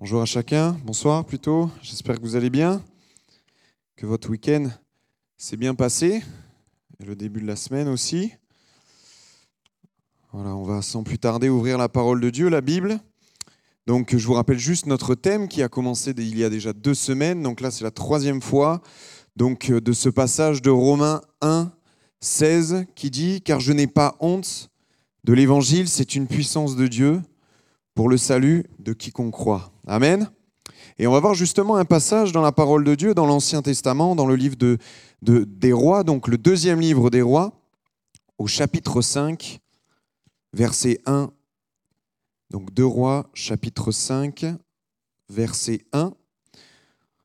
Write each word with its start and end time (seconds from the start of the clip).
Bonjour 0.00 0.22
à 0.22 0.24
chacun, 0.24 0.78
bonsoir 0.82 1.26
plutôt, 1.26 1.70
j'espère 1.82 2.16
que 2.16 2.22
vous 2.22 2.34
allez 2.34 2.48
bien, 2.48 2.82
que 3.96 4.06
votre 4.06 4.30
week-end 4.30 4.70
s'est 5.36 5.58
bien 5.58 5.74
passé, 5.74 6.22
et 7.00 7.04
le 7.04 7.14
début 7.14 7.42
de 7.42 7.46
la 7.46 7.54
semaine 7.54 7.86
aussi. 7.86 8.32
Voilà, 10.32 10.56
on 10.56 10.62
va 10.62 10.80
sans 10.80 11.02
plus 11.02 11.18
tarder 11.18 11.50
ouvrir 11.50 11.76
la 11.76 11.90
parole 11.90 12.18
de 12.18 12.30
Dieu, 12.30 12.48
la 12.48 12.62
Bible. 12.62 12.98
Donc 13.86 14.16
je 14.16 14.26
vous 14.26 14.32
rappelle 14.32 14.58
juste 14.58 14.86
notre 14.86 15.14
thème 15.14 15.48
qui 15.48 15.62
a 15.62 15.68
commencé 15.68 16.14
il 16.16 16.38
y 16.38 16.44
a 16.44 16.48
déjà 16.48 16.72
deux 16.72 16.94
semaines, 16.94 17.42
donc 17.42 17.60
là 17.60 17.70
c'est 17.70 17.84
la 17.84 17.90
troisième 17.90 18.40
fois, 18.40 18.80
donc 19.36 19.70
de 19.70 19.92
ce 19.92 20.08
passage 20.08 20.62
de 20.62 20.70
Romains 20.70 21.20
1, 21.42 21.70
16 22.20 22.86
qui 22.94 23.10
dit, 23.10 23.42
car 23.42 23.60
je 23.60 23.74
n'ai 23.74 23.86
pas 23.86 24.16
honte 24.20 24.70
de 25.24 25.34
l'évangile, 25.34 25.90
c'est 25.90 26.14
une 26.14 26.26
puissance 26.26 26.74
de 26.74 26.86
Dieu 26.86 27.20
pour 27.94 28.08
le 28.08 28.16
salut 28.16 28.64
de 28.78 28.94
quiconque 28.94 29.32
croit. 29.32 29.74
Amen. 29.90 30.30
Et 31.00 31.08
on 31.08 31.10
va 31.10 31.18
voir 31.18 31.34
justement 31.34 31.74
un 31.74 31.84
passage 31.84 32.30
dans 32.30 32.42
la 32.42 32.52
parole 32.52 32.84
de 32.84 32.94
Dieu, 32.94 33.12
dans 33.12 33.26
l'Ancien 33.26 33.60
Testament, 33.60 34.14
dans 34.14 34.24
le 34.24 34.36
livre 34.36 34.54
de, 34.54 34.78
des 35.20 35.72
rois, 35.72 36.04
donc 36.04 36.28
le 36.28 36.38
deuxième 36.38 36.78
livre 36.78 37.10
des 37.10 37.22
rois, 37.22 37.60
au 38.38 38.46
chapitre 38.46 39.02
5, 39.02 39.58
verset 40.52 41.00
1. 41.06 41.32
Donc 42.50 42.72
2 42.72 42.86
rois, 42.86 43.30
chapitre 43.34 43.90
5, 43.90 44.46
verset 45.28 45.80
1. 45.92 46.12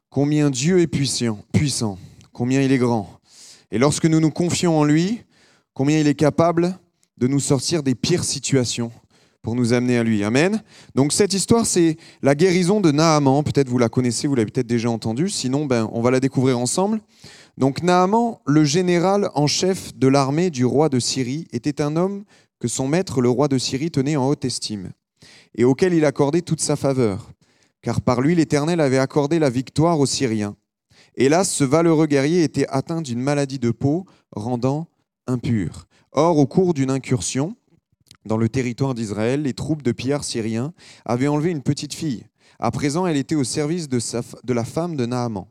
Combien 0.09 0.49
Dieu 0.49 0.79
est 0.79 0.87
puissant, 0.87 1.37
puissant, 1.53 1.99
combien 2.33 2.63
il 2.63 2.71
est 2.71 2.79
grand. 2.79 3.19
Et 3.69 3.77
lorsque 3.77 4.05
nous 4.07 4.19
nous 4.19 4.31
confions 4.31 4.79
en 4.79 4.85
lui, 4.85 5.21
combien 5.75 5.99
il 5.99 6.07
est 6.07 6.15
capable 6.15 6.79
de 7.19 7.27
nous 7.27 7.39
sortir 7.39 7.83
des 7.83 7.93
pires 7.93 8.23
situations 8.23 8.91
pour 9.45 9.53
nous 9.53 9.73
amener 9.73 9.99
à 9.99 10.03
lui. 10.03 10.23
Amen. 10.23 10.63
Donc 10.95 11.13
cette 11.13 11.33
histoire, 11.35 11.67
c'est 11.67 11.97
la 12.23 12.33
guérison 12.33 12.81
de 12.81 12.91
Naaman. 12.91 13.43
Peut-être 13.43 13.69
vous 13.69 13.77
la 13.77 13.89
connaissez, 13.89 14.25
vous 14.25 14.33
l'avez 14.33 14.49
peut-être 14.49 14.65
déjà 14.65 14.89
entendue. 14.89 15.29
Sinon, 15.29 15.67
ben, 15.67 15.87
on 15.93 16.01
va 16.01 16.09
la 16.09 16.19
découvrir 16.19 16.57
ensemble. 16.57 16.99
Donc 17.55 17.83
Naaman, 17.83 18.39
le 18.47 18.63
général 18.63 19.29
en 19.35 19.45
chef 19.45 19.95
de 19.95 20.07
l'armée 20.07 20.49
du 20.49 20.65
roi 20.65 20.89
de 20.89 20.97
Syrie, 20.97 21.45
était 21.53 21.79
un 21.79 21.95
homme 21.95 22.23
que 22.59 22.67
son 22.67 22.87
maître, 22.87 23.21
le 23.21 23.29
roi 23.29 23.47
de 23.47 23.59
Syrie, 23.59 23.91
tenait 23.91 24.15
en 24.15 24.27
haute 24.27 24.45
estime 24.45 24.89
et 25.53 25.63
auquel 25.63 25.93
il 25.93 26.05
accordait 26.05 26.41
toute 26.41 26.59
sa 26.59 26.75
faveur, 26.75 27.29
car 27.83 28.01
par 28.01 28.21
lui 28.21 28.33
l'Éternel 28.33 28.81
avait 28.81 28.97
accordé 28.97 29.37
la 29.37 29.51
victoire 29.51 29.99
aux 29.99 30.07
Syriens. 30.07 30.55
Hélas, 31.17 31.51
ce 31.51 31.63
valeureux 31.63 32.07
guerrier 32.07 32.41
était 32.41 32.67
atteint 32.69 33.03
d'une 33.03 33.21
maladie 33.21 33.59
de 33.59 33.69
peau 33.69 34.07
rendant 34.31 34.87
impur. 35.27 35.85
Or, 36.11 36.39
au 36.39 36.47
cours 36.47 36.73
d'une 36.73 36.89
incursion, 36.89 37.55
dans 38.25 38.37
le 38.37 38.49
territoire 38.49 38.93
d'Israël, 38.93 39.43
les 39.43 39.53
troupes 39.53 39.83
de 39.83 39.91
pillards 39.91 40.23
syriens 40.23 40.73
avaient 41.05 41.27
enlevé 41.27 41.51
une 41.51 41.61
petite 41.61 41.93
fille. 41.93 42.25
À 42.59 42.71
présent, 42.71 43.05
elle 43.05 43.17
était 43.17 43.35
au 43.35 43.43
service 43.43 43.89
de, 43.89 43.99
de 44.43 44.53
la 44.53 44.63
femme 44.63 44.95
de 44.95 45.05
Naaman. 45.05 45.47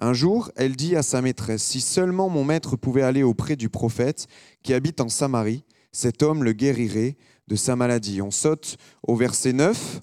Un 0.00 0.12
jour, 0.12 0.50
elle 0.56 0.76
dit 0.76 0.96
à 0.96 1.02
sa 1.02 1.22
maîtresse, 1.22 1.62
Si 1.62 1.80
seulement 1.80 2.28
mon 2.28 2.44
maître 2.44 2.76
pouvait 2.76 3.02
aller 3.02 3.22
auprès 3.22 3.56
du 3.56 3.68
prophète 3.68 4.26
qui 4.62 4.74
habite 4.74 5.00
en 5.00 5.08
Samarie, 5.08 5.64
cet 5.92 6.22
homme 6.22 6.44
le 6.44 6.52
guérirait 6.52 7.16
de 7.48 7.56
sa 7.56 7.76
maladie. 7.76 8.22
On 8.22 8.30
saute 8.30 8.76
au 9.02 9.16
verset 9.16 9.52
9. 9.52 10.02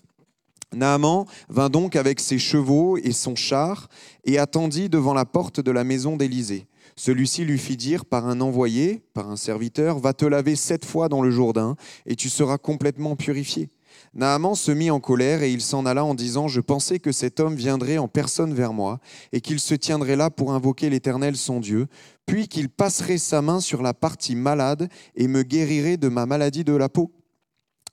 Naaman 0.75 1.25
vint 1.49 1.69
donc 1.69 1.95
avec 1.95 2.19
ses 2.19 2.37
chevaux 2.37 2.97
et 2.97 3.11
son 3.11 3.35
char 3.35 3.87
et 4.23 4.37
attendit 4.37 4.89
devant 4.89 5.15
la 5.15 5.25
porte 5.25 5.59
de 5.59 5.71
la 5.71 5.83
maison 5.83 6.15
d'Élysée. 6.15 6.67
Celui-ci 6.95 7.45
lui 7.45 7.57
fit 7.57 7.77
dire 7.77 8.05
par 8.05 8.27
un 8.27 8.41
envoyé, 8.41 9.01
par 9.13 9.29
un 9.29 9.35
serviteur, 9.35 9.99
Va 9.99 10.13
te 10.13 10.25
laver 10.25 10.55
sept 10.55 10.85
fois 10.85 11.09
dans 11.09 11.21
le 11.21 11.31
Jourdain, 11.31 11.75
et 12.05 12.15
tu 12.15 12.29
seras 12.29 12.57
complètement 12.57 13.15
purifié. 13.15 13.69
Naaman 14.13 14.55
se 14.55 14.71
mit 14.71 14.91
en 14.91 14.99
colère 14.99 15.43
et 15.43 15.51
il 15.51 15.61
s'en 15.61 15.85
alla 15.85 16.03
en 16.03 16.15
disant 16.15 16.47
Je 16.47 16.61
pensais 16.61 16.99
que 16.99 17.11
cet 17.11 17.39
homme 17.39 17.55
viendrait 17.55 17.97
en 17.97 18.07
personne 18.07 18.53
vers 18.53 18.73
moi, 18.73 18.99
et 19.31 19.41
qu'il 19.41 19.59
se 19.59 19.75
tiendrait 19.75 20.15
là 20.15 20.29
pour 20.29 20.53
invoquer 20.53 20.89
l'Éternel 20.89 21.35
son 21.35 21.59
Dieu, 21.59 21.87
puis 22.25 22.47
qu'il 22.47 22.69
passerait 22.69 23.17
sa 23.17 23.41
main 23.41 23.59
sur 23.59 23.81
la 23.81 23.93
partie 23.93 24.35
malade 24.35 24.89
et 25.15 25.27
me 25.27 25.43
guérirait 25.43 25.97
de 25.97 26.09
ma 26.09 26.25
maladie 26.25 26.63
de 26.63 26.73
la 26.73 26.89
peau. 26.89 27.11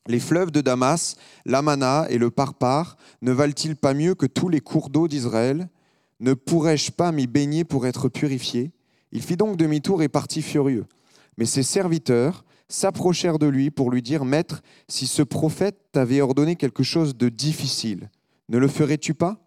Les 0.09 0.21
fleuves 0.21 0.53
de 0.53 0.61
Damas, 0.61 1.17
l'Amana 1.45 2.07
et 2.11 2.19
le 2.19 2.31
Parpar 2.31 2.97
ne 3.23 3.33
valent-ils 3.33 3.77
pas 3.77 3.93
mieux 3.93 4.15
que 4.15 4.27
tous 4.27 4.49
les 4.49 4.61
cours 4.61 4.89
d'eau 4.89 5.09
d'Israël? 5.09 5.69
Ne 6.21 6.35
pourrais-je 6.35 6.93
pas 6.93 7.13
m'y 7.13 7.27
baigner 7.27 7.65
pour 7.65 7.87
être 7.87 8.09
purifié? 8.09 8.71
Il 9.17 9.23
fit 9.23 9.39
donc 9.39 9.57
demi-tour 9.57 10.03
et 10.03 10.11
partit 10.11 10.43
furieux. 10.43 10.85
Mais 11.39 11.47
ses 11.47 11.63
serviteurs 11.63 12.45
s'approchèrent 12.69 13.39
de 13.39 13.47
lui 13.47 13.71
pour 13.71 13.91
lui 13.91 14.03
dire, 14.03 14.27
Maître, 14.27 14.61
si 14.89 15.07
ce 15.07 15.23
prophète 15.23 15.79
t'avait 15.91 16.21
ordonné 16.21 16.55
quelque 16.55 16.83
chose 16.83 17.17
de 17.17 17.31
difficile, 17.31 18.11
ne 18.51 18.59
le 18.59 18.69
ferais-tu 18.69 19.15
pas? 19.15 19.39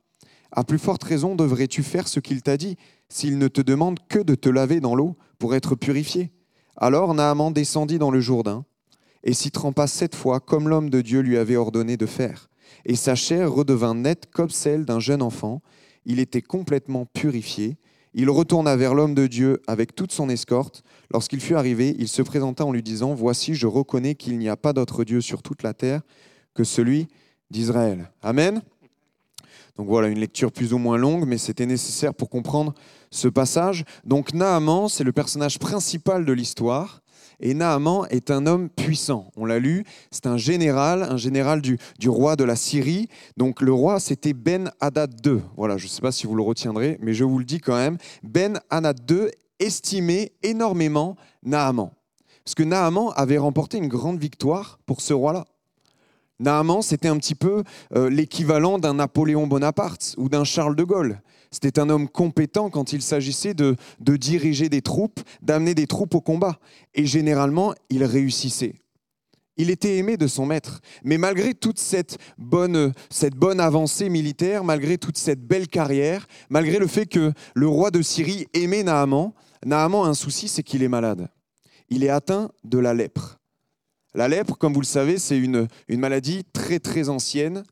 À 0.51 0.63
plus 0.63 0.79
forte 0.79 1.03
raison 1.03 1.35
devrais-tu 1.35 1.83
faire 1.83 2.07
ce 2.07 2.19
qu'il 2.19 2.41
t'a 2.41 2.57
dit, 2.57 2.77
s'il 3.09 3.37
ne 3.37 3.47
te 3.47 3.61
demande 3.61 3.99
que 4.09 4.17
de 4.17 4.33
te 4.33 4.49
laver 4.49 4.79
dans 4.79 4.95
l'eau 4.95 5.17
pour 5.37 5.53
être 5.53 5.75
purifié? 5.75 6.31
Alors 6.75 7.13
Naaman 7.13 7.53
descendit 7.53 7.99
dans 7.99 8.09
le 8.09 8.21
Jourdain 8.21 8.65
et 9.23 9.33
s'y 9.33 9.51
trempa 9.51 9.85
sept 9.85 10.15
fois 10.15 10.39
comme 10.39 10.67
l'homme 10.67 10.89
de 10.89 11.01
Dieu 11.01 11.19
lui 11.19 11.37
avait 11.37 11.57
ordonné 11.57 11.95
de 11.95 12.07
faire. 12.07 12.49
Et 12.85 12.95
sa 12.95 13.13
chair 13.13 13.51
redevint 13.51 13.93
nette 13.93 14.31
comme 14.31 14.49
celle 14.49 14.85
d'un 14.85 14.99
jeune 14.99 15.21
enfant. 15.21 15.61
Il 16.05 16.19
était 16.19 16.41
complètement 16.41 17.05
purifié 17.05 17.77
il 18.13 18.29
retourna 18.29 18.75
vers 18.75 18.95
l'homme 18.95 19.13
de 19.13 19.27
Dieu 19.27 19.61
avec 19.67 19.95
toute 19.95 20.11
son 20.11 20.29
escorte. 20.29 20.83
Lorsqu'il 21.11 21.39
fut 21.39 21.55
arrivé, 21.55 21.95
il 21.99 22.07
se 22.07 22.21
présenta 22.21 22.65
en 22.65 22.71
lui 22.71 22.83
disant, 22.83 23.13
Voici, 23.13 23.53
je 23.53 23.67
reconnais 23.67 24.15
qu'il 24.15 24.37
n'y 24.37 24.49
a 24.49 24.57
pas 24.57 24.73
d'autre 24.73 25.03
Dieu 25.03 25.21
sur 25.21 25.41
toute 25.41 25.63
la 25.63 25.73
terre 25.73 26.01
que 26.53 26.63
celui 26.63 27.07
d'Israël. 27.51 28.11
Amen. 28.21 28.61
Donc 29.77 29.87
voilà, 29.87 30.09
une 30.09 30.19
lecture 30.19 30.51
plus 30.51 30.73
ou 30.73 30.77
moins 30.77 30.97
longue, 30.97 31.25
mais 31.25 31.37
c'était 31.37 31.65
nécessaire 31.65 32.13
pour 32.13 32.29
comprendre 32.29 32.73
ce 33.11 33.27
passage. 33.27 33.85
Donc 34.03 34.33
Naaman, 34.33 34.89
c'est 34.89 35.05
le 35.05 35.13
personnage 35.13 35.57
principal 35.57 36.25
de 36.25 36.33
l'histoire. 36.33 37.01
Et 37.39 37.53
Naaman 37.53 38.05
est 38.09 38.31
un 38.31 38.45
homme 38.45 38.69
puissant. 38.69 39.31
On 39.37 39.45
l'a 39.45 39.59
lu, 39.59 39.85
c'est 40.11 40.27
un 40.27 40.37
général, 40.37 41.03
un 41.03 41.17
général 41.17 41.61
du, 41.61 41.77
roi 42.07 42.35
de 42.35 42.43
la 42.43 42.55
Syrie. 42.55 43.07
Donc 43.37 43.61
le 43.61 43.71
roi, 43.71 43.99
c'était 43.99 44.33
Ben 44.33 44.71
Hadad 44.79 45.13
II. 45.25 45.41
Voilà, 45.55 45.77
je 45.77 45.85
ne 45.85 45.89
sais 45.89 46.01
pas 46.01 46.11
si 46.11 46.27
vous 46.27 46.35
le 46.35 46.43
retiendrez, 46.43 46.97
mais 47.01 47.13
je 47.13 47.23
vous 47.23 47.39
le 47.39 47.45
dis 47.45 47.59
quand 47.59 47.75
même. 47.75 47.97
Ben 48.23 48.59
Hadad 48.69 48.99
II 49.09 49.27
estimait 49.59 50.33
énormément 50.43 51.15
Naaman. 51.43 51.91
Parce 52.43 52.55
que 52.55 52.63
Naaman 52.63 53.11
avait 53.15 53.37
remporté 53.37 53.77
une 53.77 53.87
grande 53.87 54.19
victoire 54.19 54.79
pour 54.85 55.01
ce 55.01 55.13
roi-là. 55.13 55.45
Naaman, 56.39 56.81
c'était 56.81 57.09
un 57.09 57.17
petit 57.17 57.35
peu 57.35 57.63
euh, 57.95 58.09
l'équivalent 58.09 58.79
d'un 58.79 58.93
Napoléon 58.95 59.47
Bonaparte 59.47 60.15
ou 60.17 60.29
d'un 60.29 60.43
Charles 60.43 60.75
de 60.75 60.83
Gaulle. 60.83 61.21
C'était 61.51 61.79
un 61.79 61.89
homme 61.89 62.07
compétent 62.07 62.69
quand 62.69 62.93
il 62.93 63.01
s'agissait 63.01 63.53
de, 63.53 63.75
diriger 63.99 64.69
des 64.69 64.81
troupes, 64.81 65.19
d'amener 65.41 65.73
des 65.73 65.87
troupes 65.87 66.15
au 66.15 66.21
combat. 66.21 66.59
Et 66.93 67.05
généralement, 67.05 67.73
il 67.89 68.03
réussissait. 68.03 68.75
Il 69.57 69.69
était 69.69 69.97
aimé 69.97 70.15
de 70.15 70.27
son 70.27 70.45
maître. 70.45 70.79
Mais 71.03 71.17
malgré 71.17 71.53
toute 71.53 71.79
cette 71.79 72.17
bonne, 72.37 72.93
avancée 73.59 74.09
militaire, 74.09 74.63
malgré 74.63 74.97
toute 74.97 75.17
cette 75.17 75.45
belle 75.45 75.67
carrière, 75.67 76.27
malgré 76.49 76.77
le 76.77 76.87
fait 76.87 77.07
que 77.07 77.33
le 77.55 77.67
roi 77.67 77.91
de 77.91 78.01
Syrie 78.01 78.47
aimait 78.53 78.83
Naaman, 78.83 79.33
Naaman 79.65 80.05
a 80.05 80.09
un 80.09 80.13
souci, 80.13 80.47
c'est 80.47 80.63
qu'il 80.63 80.83
est 80.83 80.87
malade. 80.87 81.27
Il 81.89 82.03
est 82.03 82.09
atteint 82.09 82.51
de 82.63 82.77
la 82.77 82.93
lèpre. 82.93 83.38
La 84.13 84.27
lèpre, 84.27 84.57
comme 84.57 84.73
vous 84.73 84.81
le 84.81 84.85
savez, 84.85 85.17
c'est 85.17 85.37
une, 85.37 85.67
maladie 85.89 86.43
très 86.51 86.79
très 86.79 87.09
ancienne 87.09 87.63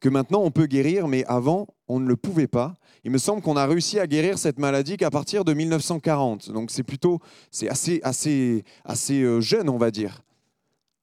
que 0.00 0.08
maintenant 0.08 0.42
on 0.42 0.50
peut 0.50 0.66
guérir, 0.66 1.08
mais 1.08 1.24
avant 1.26 1.66
on 1.88 2.00
ne 2.00 2.08
le 2.08 2.16
pouvait 2.16 2.46
pas. 2.46 2.76
Il 3.04 3.10
me 3.10 3.18
semble 3.18 3.42
qu'on 3.42 3.56
a 3.56 3.66
réussi 3.66 3.98
à 3.98 4.06
guérir 4.06 4.38
cette 4.38 4.58
maladie 4.58 4.96
qu'à 4.96 5.10
partir 5.10 5.44
de 5.44 5.52
1940. 5.52 6.50
Donc 6.50 6.70
c'est 6.70 6.82
plutôt, 6.82 7.18
c'est 7.50 7.68
assez, 7.68 8.00
assez, 8.02 8.64
assez 8.84 9.22
euh, 9.22 9.40
jeune, 9.40 9.68
on 9.68 9.78
va 9.78 9.90
dire. 9.90 10.22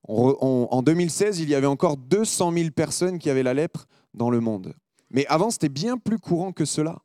en 0.07 0.81
2016, 0.81 1.39
il 1.39 1.49
y 1.49 1.55
avait 1.55 1.67
encore 1.67 1.97
200 1.97 2.53
000 2.53 2.69
personnes 2.71 3.19
qui 3.19 3.29
avaient 3.29 3.43
la 3.43 3.53
lèpre 3.53 3.87
dans 4.13 4.29
le 4.29 4.39
monde. 4.39 4.73
Mais 5.09 5.25
avant, 5.27 5.49
c'était 5.49 5.69
bien 5.69 5.97
plus 5.97 6.19
courant 6.19 6.51
que 6.51 6.65
cela. 6.65 6.99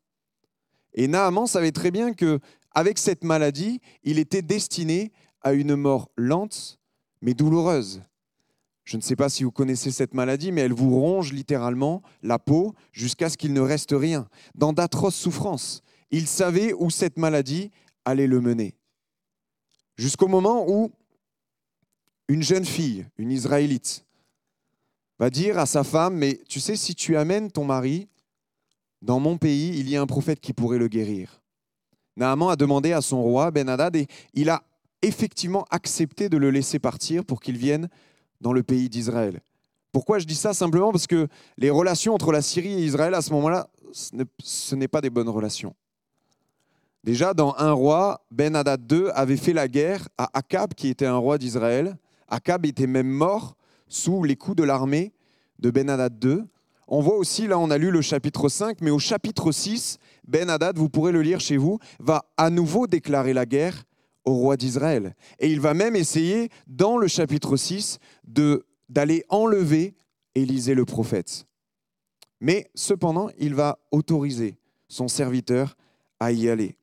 Et 0.94 1.08
Naaman 1.08 1.46
savait 1.46 1.72
très 1.72 1.90
bien 1.90 2.12
que 2.12 2.40
avec 2.74 2.98
cette 2.98 3.24
maladie, 3.24 3.80
il 4.02 4.18
était 4.18 4.42
destiné 4.42 5.12
à 5.42 5.52
une 5.52 5.76
mort 5.76 6.10
lente 6.16 6.78
mais 7.22 7.34
douloureuse. 7.34 8.02
Je 8.84 8.96
ne 8.96 9.02
sais 9.02 9.16
pas 9.16 9.28
si 9.28 9.44
vous 9.44 9.52
connaissez 9.52 9.90
cette 9.90 10.12
maladie, 10.12 10.50
mais 10.50 10.62
elle 10.62 10.72
vous 10.72 10.98
ronge 10.98 11.32
littéralement 11.32 12.02
la 12.22 12.38
peau 12.38 12.74
jusqu'à 12.92 13.30
ce 13.30 13.36
qu'il 13.36 13.52
ne 13.52 13.60
reste 13.60 13.94
rien. 13.96 14.28
Dans 14.54 14.72
d'atroces 14.72 15.14
souffrances, 15.14 15.82
il 16.10 16.26
savait 16.26 16.72
où 16.72 16.90
cette 16.90 17.16
maladie 17.16 17.70
allait 18.04 18.26
le 18.26 18.40
mener. 18.40 18.74
Jusqu'au 19.96 20.26
moment 20.26 20.68
où 20.68 20.90
une 22.28 22.42
jeune 22.42 22.64
fille, 22.64 23.06
une 23.18 23.30
Israélite, 23.30 24.04
va 25.18 25.30
dire 25.30 25.58
à 25.58 25.66
sa 25.66 25.84
femme, 25.84 26.16
mais 26.16 26.40
tu 26.48 26.58
sais, 26.58 26.74
si 26.74 26.94
tu 26.96 27.16
amènes 27.16 27.52
ton 27.52 27.64
mari 27.64 28.08
dans 29.00 29.20
mon 29.20 29.38
pays, 29.38 29.78
il 29.78 29.88
y 29.88 29.96
a 29.96 30.02
un 30.02 30.06
prophète 30.06 30.40
qui 30.40 30.52
pourrait 30.52 30.78
le 30.78 30.88
guérir. 30.88 31.40
Naaman 32.16 32.50
a 32.50 32.56
demandé 32.56 32.92
à 32.92 33.00
son 33.00 33.22
roi, 33.22 33.50
Ben 33.50 33.68
Hadad, 33.68 33.94
et 33.94 34.06
il 34.34 34.50
a 34.50 34.64
effectivement 35.02 35.64
accepté 35.70 36.28
de 36.28 36.36
le 36.36 36.50
laisser 36.50 36.78
partir 36.78 37.24
pour 37.24 37.40
qu'il 37.40 37.56
vienne 37.56 37.88
dans 38.40 38.52
le 38.52 38.62
pays 38.62 38.88
d'Israël. 38.88 39.40
Pourquoi 39.92 40.18
je 40.18 40.26
dis 40.26 40.34
ça 40.34 40.54
Simplement 40.54 40.90
parce 40.90 41.06
que 41.06 41.28
les 41.58 41.70
relations 41.70 42.14
entre 42.14 42.32
la 42.32 42.40
Syrie 42.40 42.72
et 42.72 42.84
Israël 42.84 43.14
à 43.14 43.20
ce 43.20 43.30
moment-là, 43.32 43.68
ce 43.92 44.74
n'est 44.74 44.88
pas 44.88 45.00
des 45.00 45.10
bonnes 45.10 45.28
relations. 45.28 45.74
Déjà, 47.04 47.34
dans 47.34 47.54
un 47.58 47.72
roi, 47.72 48.24
Ben 48.30 48.54
Hadad 48.54 48.90
II 48.90 49.10
avait 49.14 49.36
fait 49.36 49.52
la 49.52 49.66
guerre 49.66 50.08
à 50.16 50.30
Akab, 50.38 50.72
qui 50.74 50.88
était 50.88 51.06
un 51.06 51.16
roi 51.16 51.36
d'Israël. 51.36 51.96
Akab 52.28 52.64
était 52.64 52.86
même 52.86 53.08
mort 53.08 53.56
sous 53.88 54.22
les 54.22 54.36
coups 54.36 54.56
de 54.56 54.62
l'armée 54.62 55.12
de 55.58 55.70
Ben 55.70 55.90
Hadad 55.90 56.24
II. 56.24 56.44
On 56.86 57.00
voit 57.00 57.16
aussi, 57.16 57.46
là 57.46 57.58
on 57.58 57.70
a 57.70 57.78
lu 57.78 57.90
le 57.90 58.02
chapitre 58.02 58.48
5, 58.48 58.80
mais 58.80 58.90
au 58.90 58.98
chapitre 58.98 59.50
6, 59.50 59.98
Ben 60.26 60.48
Hadad, 60.48 60.78
vous 60.78 60.88
pourrez 60.88 61.12
le 61.12 61.22
lire 61.22 61.40
chez 61.40 61.56
vous, 61.56 61.78
va 61.98 62.24
à 62.36 62.50
nouveau 62.50 62.86
déclarer 62.86 63.32
la 63.32 63.46
guerre 63.46 63.82
au 64.24 64.34
roi 64.34 64.56
d'Israël. 64.56 65.14
Et 65.38 65.50
il 65.50 65.60
va 65.60 65.74
même 65.74 65.96
essayer, 65.96 66.50
dans 66.66 66.96
le 66.96 67.08
chapitre 67.08 67.56
6, 67.56 67.98
d'aller 68.88 69.24
enlever 69.28 69.94
Élisée 70.34 70.74
le 70.74 70.86
prophète. 70.86 71.46
Mais 72.40 72.70
cependant, 72.74 73.28
il 73.38 73.54
va 73.54 73.78
autoriser 73.90 74.56
son 74.88 75.08
serviteur 75.08 75.76
à 76.18 76.32
y 76.32 76.48
aller. 76.48 76.76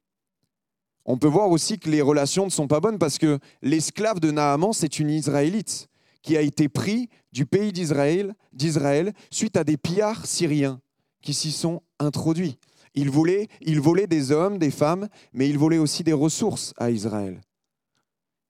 On 1.06 1.18
peut 1.18 1.28
voir 1.28 1.50
aussi 1.50 1.80
que 1.80 1.90
les 1.90 2.02
relations 2.02 2.46
ne 2.46 2.52
sont 2.52 2.68
pas 2.68 2.80
bonnes 2.80 3.00
parce 3.00 3.18
que 3.18 3.40
l'esclave 3.62 4.20
de 4.20 4.30
Naaman, 4.30 4.74
c'est 4.74 5.00
une 5.00 5.10
Israélite 5.10 5.88
qui 6.22 6.38
a 6.38 6.42
été 6.42 6.70
pris 6.70 7.10
du 7.32 7.46
pays 7.46 7.72
d'Israël, 7.72 8.36
d'Israël 8.54 9.14
suite 9.32 9.58
à 9.58 9.64
des 9.64 9.78
pillards 9.78 10.26
syriens 10.26 10.80
qui 11.22 11.34
s'y 11.34 11.52
sont 11.52 11.82
introduits. 12.00 12.58
Ils 12.96 13.10
volaient 13.10 14.08
des 14.08 14.32
hommes, 14.32 14.58
des 14.58 14.72
femmes, 14.72 15.08
mais 15.34 15.50
ils 15.50 15.58
volaient 15.58 15.78
aussi 15.78 16.04
des 16.04 16.14
ressources 16.14 16.74
à 16.78 16.92
Israël. 16.92 17.42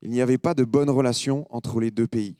Il 0.01 0.11
n'y 0.11 0.21
avait 0.21 0.37
pas 0.37 0.53
de 0.53 0.63
bonne 0.63 0.89
relation 0.89 1.45
entre 1.49 1.79
les 1.79 1.91
deux 1.91 2.07
pays. 2.07 2.37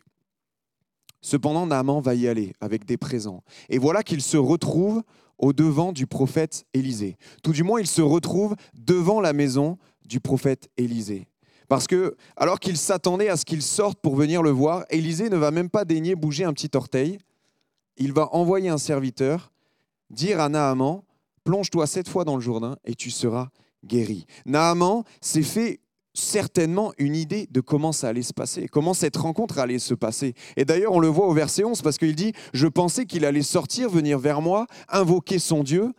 Cependant, 1.21 1.65
Naaman 1.65 2.01
va 2.01 2.15
y 2.15 2.27
aller 2.27 2.53
avec 2.61 2.85
des 2.85 2.97
présents. 2.97 3.43
Et 3.67 3.77
voilà 3.77 4.03
qu'il 4.03 4.21
se 4.21 4.37
retrouve 4.37 5.03
au 5.37 5.53
devant 5.53 5.91
du 5.91 6.07
prophète 6.07 6.65
Élisée. 6.73 7.17
Tout 7.43 7.51
du 7.51 7.63
moins, 7.63 7.79
il 7.79 7.87
se 7.87 8.01
retrouve 8.01 8.55
devant 8.73 9.19
la 9.19 9.33
maison 9.33 9.77
du 10.05 10.19
prophète 10.19 10.69
Élisée. 10.77 11.27
Parce 11.67 11.87
que, 11.87 12.15
alors 12.35 12.59
qu'il 12.59 12.77
s'attendait 12.77 13.29
à 13.29 13.37
ce 13.37 13.45
qu'il 13.45 13.61
sorte 13.61 13.99
pour 14.01 14.15
venir 14.15 14.41
le 14.41 14.49
voir, 14.49 14.85
Élisée 14.89 15.29
ne 15.29 15.37
va 15.37 15.51
même 15.51 15.69
pas 15.69 15.85
daigner 15.85 16.15
bouger 16.15 16.45
un 16.45 16.53
petit 16.53 16.71
orteil. 16.73 17.19
Il 17.97 18.13
va 18.13 18.33
envoyer 18.33 18.69
un 18.69 18.77
serviteur 18.77 19.51
dire 20.09 20.39
à 20.39 20.49
Naaman 20.49 21.03
Plonge-toi 21.49 21.87
sept 21.87 22.07
fois 22.07 22.25
dans 22.25 22.35
le 22.35 22.43
Jourdain 22.43 22.77
et 22.85 22.93
tu 22.93 23.09
seras 23.09 23.49
guéri. 23.83 24.27
Naaman 24.45 25.01
s'est 25.19 25.41
fait 25.41 25.79
certainement 26.13 26.93
une 26.99 27.15
idée 27.15 27.47
de 27.49 27.59
comment 27.59 27.91
ça 27.91 28.09
allait 28.09 28.21
se 28.21 28.33
passer, 28.33 28.67
comment 28.67 28.93
cette 28.93 29.17
rencontre 29.17 29.57
allait 29.57 29.79
se 29.79 29.95
passer. 29.95 30.35
Et 30.57 30.63
d'ailleurs, 30.63 30.91
on 30.91 30.99
le 30.99 31.07
voit 31.07 31.25
au 31.25 31.33
verset 31.33 31.63
11 31.63 31.81
parce 31.81 31.97
qu'il 31.97 32.13
dit 32.13 32.33
Je 32.53 32.67
pensais 32.67 33.07
qu'il 33.07 33.25
allait 33.25 33.41
sortir, 33.41 33.89
venir 33.89 34.19
vers 34.19 34.43
moi, 34.43 34.67
invoquer 34.89 35.39
son 35.39 35.63
Dieu, 35.63 35.91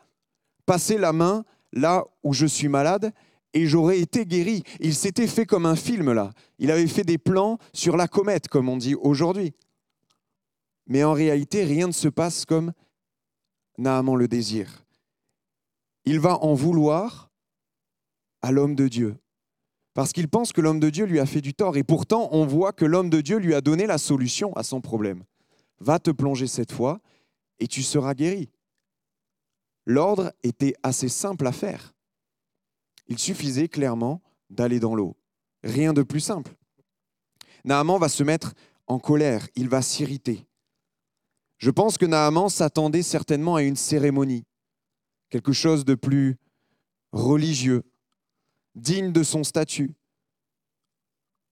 passer 0.66 0.98
la 0.98 1.12
main 1.12 1.44
là 1.72 2.04
où 2.22 2.32
je 2.32 2.46
suis 2.46 2.68
malade 2.68 3.12
et 3.52 3.66
j'aurais 3.66 3.98
été 3.98 4.26
guéri. 4.26 4.62
Il 4.78 4.94
s'était 4.94 5.26
fait 5.26 5.46
comme 5.46 5.66
un 5.66 5.74
film 5.74 6.12
là. 6.12 6.30
Il 6.60 6.70
avait 6.70 6.86
fait 6.86 7.02
des 7.02 7.18
plans 7.18 7.58
sur 7.72 7.96
la 7.96 8.06
comète, 8.06 8.46
comme 8.46 8.68
on 8.68 8.76
dit 8.76 8.94
aujourd'hui. 8.94 9.52
Mais 10.86 11.02
en 11.02 11.12
réalité, 11.12 11.64
rien 11.64 11.88
ne 11.88 11.92
se 11.92 12.06
passe 12.06 12.44
comme 12.44 12.70
Naaman 13.78 14.14
le 14.14 14.28
désire. 14.28 14.84
Il 16.10 16.18
va 16.18 16.42
en 16.42 16.54
vouloir 16.54 17.30
à 18.42 18.50
l'homme 18.50 18.74
de 18.74 18.88
Dieu. 18.88 19.16
Parce 19.94 20.12
qu'il 20.12 20.26
pense 20.26 20.52
que 20.52 20.60
l'homme 20.60 20.80
de 20.80 20.90
Dieu 20.90 21.04
lui 21.04 21.20
a 21.20 21.24
fait 21.24 21.40
du 21.40 21.54
tort. 21.54 21.76
Et 21.76 21.84
pourtant, 21.84 22.28
on 22.32 22.46
voit 22.46 22.72
que 22.72 22.84
l'homme 22.84 23.10
de 23.10 23.20
Dieu 23.20 23.36
lui 23.36 23.54
a 23.54 23.60
donné 23.60 23.86
la 23.86 23.96
solution 23.96 24.52
à 24.54 24.64
son 24.64 24.80
problème. 24.80 25.22
Va 25.78 26.00
te 26.00 26.10
plonger 26.10 26.48
cette 26.48 26.72
fois 26.72 26.98
et 27.60 27.68
tu 27.68 27.84
seras 27.84 28.14
guéri. 28.14 28.50
L'ordre 29.86 30.32
était 30.42 30.74
assez 30.82 31.08
simple 31.08 31.46
à 31.46 31.52
faire. 31.52 31.94
Il 33.06 33.20
suffisait 33.20 33.68
clairement 33.68 34.20
d'aller 34.48 34.80
dans 34.80 34.96
l'eau. 34.96 35.16
Rien 35.62 35.92
de 35.92 36.02
plus 36.02 36.18
simple. 36.18 36.56
Naaman 37.62 38.00
va 38.00 38.08
se 38.08 38.24
mettre 38.24 38.54
en 38.88 38.98
colère, 38.98 39.46
il 39.54 39.68
va 39.68 39.80
s'irriter. 39.80 40.44
Je 41.58 41.70
pense 41.70 41.98
que 41.98 42.06
Naaman 42.06 42.48
s'attendait 42.48 43.04
certainement 43.04 43.54
à 43.54 43.62
une 43.62 43.76
cérémonie, 43.76 44.44
quelque 45.30 45.52
chose 45.52 45.84
de 45.84 45.94
plus 45.94 46.36
religieux, 47.12 47.82
digne 48.74 49.12
de 49.12 49.22
son 49.22 49.44
statut. 49.44 49.94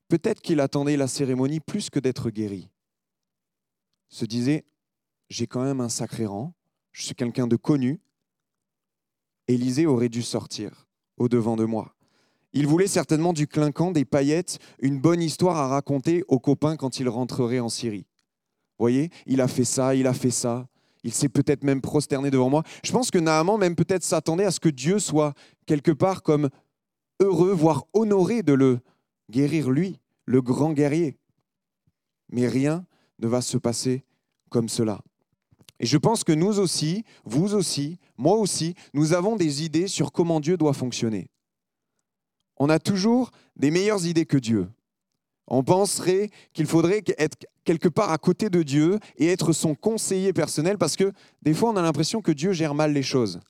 Peut-être 0.09 0.41
qu'il 0.41 0.61
attendait 0.61 0.97
la 0.97 1.09
cérémonie 1.09 1.61
plus 1.61 1.91
que 1.91 1.99
d'être 1.99 2.31
guéri. 2.31 2.71
Se 4.09 4.25
disait, 4.25 4.65
j'ai 5.29 5.47
quand 5.47 5.63
même 5.63 5.81
un 5.81 5.89
sacré 5.89 6.27
rang, 6.27 6.55
je 6.93 7.05
suis 7.05 7.15
quelqu'un 7.15 7.47
de 7.47 7.57
connu. 7.57 8.01
Élisée 9.47 9.87
aurait 9.87 10.09
dû 10.09 10.23
sortir 10.23 10.89
au-devant 11.17 11.57
de 11.57 11.65
moi. 11.65 11.95
Il 12.55 12.67
voulait 12.67 12.87
certainement 12.87 13.35
du 13.35 13.47
clinquant, 13.47 13.91
des 13.91 14.07
paillettes, 14.07 14.59
une 14.81 14.99
bonne 14.99 15.23
histoire 15.23 15.57
à 15.59 15.69
raconter 15.69 16.25
aux 16.29 16.39
copains 16.39 16.77
quand 16.77 16.99
il 16.99 17.09
rentrerait 17.09 17.61
en 17.61 17.69
Syrie. 17.69 18.07
Voyez, 18.79 19.11
il 19.27 19.41
a 19.41 19.49
fait 19.49 19.65
ça, 19.65 19.95
il 19.95 20.07
a 20.07 20.15
fait 20.15 20.31
ça. 20.31 20.67
Il 21.05 21.13
s'est 21.13 21.29
peut-être 21.29 21.65
même 21.65 21.81
prosterné 21.81 22.31
devant 22.31 22.51
moi. 22.51 22.63
Je 22.85 22.93
pense 22.93 23.11
que 23.11 23.19
Naaman 23.19 23.59
même 23.59 23.77
peut-être 23.77 24.03
s'attendait 24.03 24.45
à 24.45 24.51
ce 24.51 24.61
que 24.61 24.69
Dieu 24.69 24.99
soit 24.99 25.35
quelque 25.67 25.93
part 25.93 26.23
comme 26.23 26.49
heureux, 27.21 27.53
voire 27.53 27.85
honoré 27.93 28.43
de 28.43 28.53
le 28.53 28.81
guérir 29.31 29.71
lui, 29.71 30.01
le 30.25 30.43
grand 30.43 30.73
guerrier. 30.73 31.17
Mais 32.31 32.49
rien 32.49 32.85
ne 33.19 33.29
va 33.29 33.41
se 33.41 33.57
passer 33.57 34.05
comme 34.51 34.69
cela. 34.69 35.01
Et 35.81 35.87
je 35.87 35.97
pense 35.97 36.25
que 36.25 36.33
nous 36.33 36.59
aussi, 36.59 37.05
vous 37.25 37.55
aussi, 37.55 37.99
moi 38.17 38.37
aussi, 38.37 38.75
nous 38.95 39.13
avons 39.13 39.37
des 39.37 39.65
idées 39.65 39.87
sur 39.87 40.13
comment 40.13 40.41
Dieu 40.41 40.57
doit 40.57 40.73
fonctionner. 40.73 41.31
On 42.57 42.69
a 42.69 42.81
toujours 42.81 43.31
des 43.57 43.71
meilleures 43.71 44.05
idées 44.05 44.27
que 44.27 44.39
Dieu. 44.39 44.69
On 45.49 45.65
penserait 45.65 46.31
qu'il 46.53 46.67
faudrait 46.67 47.03
être 47.17 47.47
quelque 47.65 47.89
part 47.89 48.13
à 48.13 48.19
côté 48.19 48.51
de 48.51 48.63
Dieu 48.63 48.99
et 49.17 49.29
être 49.29 49.53
son 49.53 49.75
conseiller 49.75 50.35
personnel 50.35 50.77
parce 50.77 50.95
que 50.95 51.13
des 51.43 51.55
fois 51.55 51.71
on 51.71 51.77
a 51.77 51.83
l'impression 51.83 52.21
que 52.21 52.33
Dieu 52.33 52.53
gère 52.53 52.75
mal 52.75 52.93
les 52.93 53.03
choses. 53.03 53.41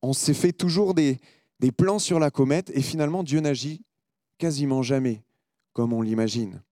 On 0.00 0.14
s'est 0.14 0.34
fait 0.34 0.52
toujours 0.52 0.94
des, 0.94 1.18
plans 1.76 1.98
sur 1.98 2.18
la 2.18 2.30
comète 2.30 2.70
et 2.70 2.80
finalement 2.80 3.22
Dieu 3.22 3.40
n'agit 3.40 3.82
quasiment 4.38 4.82
jamais 4.82 5.22
comme 5.74 5.92
on 5.92 6.00
l'imagine. 6.00 6.62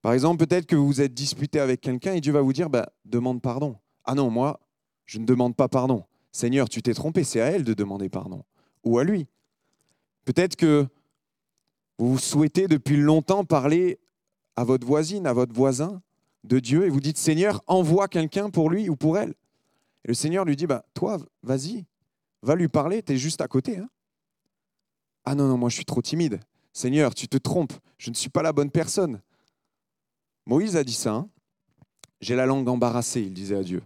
Par 0.00 0.12
exemple, 0.12 0.44
peut-être 0.44 0.66
que 0.66 0.74
vous 0.74 0.86
vous 0.86 1.00
êtes 1.00 1.14
disputé 1.14 1.60
avec 1.60 1.80
quelqu'un 1.80 2.14
et 2.14 2.20
Dieu 2.20 2.32
va 2.32 2.40
vous 2.40 2.52
dire 2.52 2.68
bah, 2.68 2.92
demande 3.04 3.40
pardon. 3.40 3.76
Ah 4.04 4.14
non, 4.14 4.28
moi, 4.28 4.58
je 5.06 5.18
ne 5.18 5.24
demande 5.24 5.54
pas 5.54 5.68
pardon. 5.68 6.04
Seigneur, 6.32 6.68
tu 6.68 6.82
t'es 6.82 6.94
trompé, 6.94 7.22
c'est 7.22 7.40
à 7.40 7.46
elle 7.46 7.62
de 7.62 7.74
demander 7.74 8.08
pardon. 8.08 8.42
Ou 8.82 8.98
à 8.98 9.04
lui. 9.04 9.28
Peut-être 10.24 10.56
que 10.56 10.88
vous 11.98 12.18
souhaitez 12.18 12.68
depuis 12.68 12.96
longtemps 12.96 13.44
parler 13.44 14.00
à 14.56 14.64
votre 14.64 14.86
voisine, 14.86 15.26
à 15.26 15.32
votre 15.32 15.54
voisin 15.54 16.02
de 16.44 16.58
Dieu 16.58 16.86
et 16.86 16.90
vous 16.90 17.00
dites 17.00 17.18
Seigneur, 17.18 17.62
envoie 17.66 18.08
quelqu'un 18.08 18.50
pour 18.50 18.70
lui 18.70 18.88
ou 18.88 18.96
pour 18.96 19.18
elle. 19.18 19.34
Et 20.04 20.08
le 20.08 20.14
Seigneur 20.14 20.44
lui 20.44 20.56
dit 20.56 20.66
bah, 20.66 20.84
Toi, 20.94 21.18
vas-y, 21.42 21.84
va 22.42 22.54
lui 22.54 22.68
parler, 22.68 23.02
tu 23.02 23.12
es 23.12 23.16
juste 23.16 23.40
à 23.40 23.48
côté. 23.48 23.78
Hein. 23.78 23.88
ah 25.24 25.34
non, 25.34 25.46
non, 25.48 25.56
moi 25.56 25.68
je 25.68 25.76
suis 25.76 25.84
trop 25.84 26.02
timide. 26.02 26.40
Seigneur, 26.72 27.14
tu 27.14 27.28
te 27.28 27.36
trompes, 27.36 27.74
je 27.98 28.10
ne 28.10 28.14
suis 28.14 28.30
pas 28.30 28.42
la 28.42 28.52
bonne 28.52 28.70
personne. 28.70 29.20
Moïse 30.46 30.76
a 30.76 30.84
dit 30.84 30.94
ça. 30.94 31.14
Hein. 31.14 31.28
J'ai 32.20 32.34
la 32.34 32.46
langue 32.46 32.68
embarrassée, 32.68 33.20
il 33.20 33.34
disait 33.34 33.56
à 33.56 33.62
Dieu. 33.62 33.82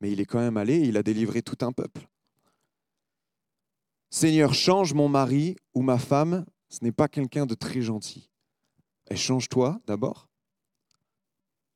Mais 0.00 0.12
il 0.12 0.20
est 0.20 0.26
quand 0.26 0.38
même 0.38 0.56
allé 0.56 0.78
il 0.78 0.96
a 0.96 1.02
délivré 1.02 1.42
tout 1.42 1.64
un 1.64 1.72
peuple. 1.72 2.06
Seigneur, 4.10 4.54
change 4.54 4.94
mon 4.94 5.08
mari 5.08 5.56
ou 5.74 5.82
ma 5.82 5.98
femme, 5.98 6.44
ce 6.68 6.82
n'est 6.82 6.92
pas 6.92 7.08
quelqu'un 7.08 7.46
de 7.46 7.54
très 7.54 7.82
gentil. 7.82 8.30
Et 9.10 9.16
change-toi 9.16 9.80
d'abord. 9.86 10.28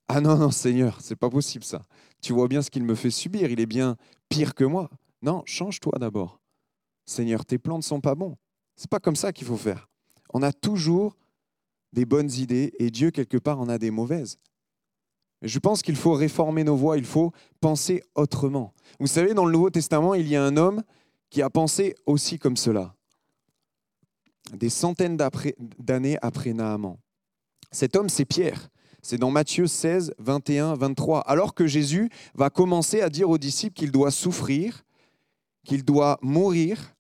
Ah 0.09 0.21
non, 0.21 0.37
non, 0.37 0.51
Seigneur, 0.51 1.01
c'est 1.01 1.17
pas 1.17 1.31
possible 1.31 1.65
ça. 1.65 1.87
Tu 2.21 2.33
vois 2.33 2.49
bien 2.49 2.63
ce 2.63 2.71
qu'il 2.71 2.83
me 2.83 2.95
fait 2.95 3.11
subir, 3.11 3.51
il 3.51 3.61
est 3.61 3.67
bien 3.67 3.97
pire 4.29 4.55
que 4.55 4.65
moi. 4.65 4.91
Non, 5.23 5.43
change-toi 5.47 5.99
d'abord. 5.99 6.41
Seigneur, 7.07 7.45
tes 7.45 7.59
plans 7.59 7.77
ne 7.77 7.83
sont 7.83 8.01
pas 8.01 8.15
bons. 8.15 8.37
C'est 8.77 8.91
pas 8.91 8.99
comme 8.99 9.17
ça 9.17 9.33
qu'il 9.33 9.47
faut 9.47 9.57
faire. 9.57 9.89
On 10.33 10.43
a 10.43 10.53
toujours 10.53 11.17
des 11.93 12.05
bonnes 12.05 12.31
idées 12.31 12.73
et 12.79 12.91
Dieu, 12.91 13.11
quelque 13.11 13.37
part, 13.37 13.61
en 13.61 13.69
a 13.69 13.79
des 13.79 13.91
mauvaises. 13.91 14.39
Je 15.43 15.59
pense 15.59 15.83
qu'il 15.83 15.97
faut 15.97 16.13
réformer 16.13 16.65
nos 16.65 16.77
voies, 16.77 16.99
il 16.99 17.05
faut 17.05 17.33
penser 17.61 18.03
autrement. 18.15 18.75
Vous 18.99 19.07
savez, 19.07 19.33
dans 19.33 19.47
le 19.47 19.53
Nouveau 19.53 19.71
Testament, 19.71 20.15
il 20.15 20.29
y 20.29 20.37
a 20.37 20.45
un 20.45 20.57
homme 20.57 20.83
qui 21.31 21.41
a 21.41 21.51
pensé 21.51 21.95
aussi 22.07 22.39
comme 22.39 22.57
cela, 22.57 22.95
des 24.53 24.71
centaines 24.71 25.17
d'années 25.79 26.19
après 26.23 26.53
Naaman. 26.53 26.97
Cet 27.73 27.97
homme, 27.97 28.09
c'est 28.09 28.25
Pierre. 28.25 28.69
C'est 29.03 29.19
dans 29.19 29.31
Matthieu 29.31 29.67
16, 29.67 30.15
21, 30.19 30.75
23. 30.75 31.21
Alors 31.21 31.55
que 31.55 31.67
Jésus 31.67 32.11
va 32.35 32.51
commencer 32.51 33.01
à 33.01 33.09
dire 33.09 33.31
aux 33.31 33.39
disciples 33.39 33.75
qu'il 33.75 33.93
doit 33.93 34.11
souffrir, 34.11 34.85
qu'il 35.65 35.85
doit 35.85 36.19
mourir, 36.21 36.95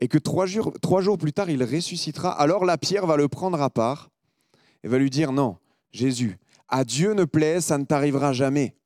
et 0.00 0.08
que 0.08 0.18
trois 0.18 0.46
jours, 0.46 0.72
trois 0.82 1.00
jours 1.00 1.18
plus 1.18 1.32
tard, 1.32 1.50
il 1.50 1.62
ressuscitera, 1.62 2.30
alors 2.30 2.64
la 2.64 2.78
pierre 2.78 3.06
va 3.06 3.16
le 3.16 3.28
prendre 3.28 3.60
à 3.62 3.70
part 3.70 4.10
et 4.82 4.88
va 4.88 4.98
lui 4.98 5.10
dire, 5.10 5.32
non, 5.32 5.56
Jésus, 5.92 6.36
à 6.68 6.84
Dieu 6.84 7.14
ne 7.14 7.24
plaît, 7.24 7.60
ça 7.60 7.78
ne 7.78 7.84
t'arrivera 7.84 8.32
jamais. 8.32 8.76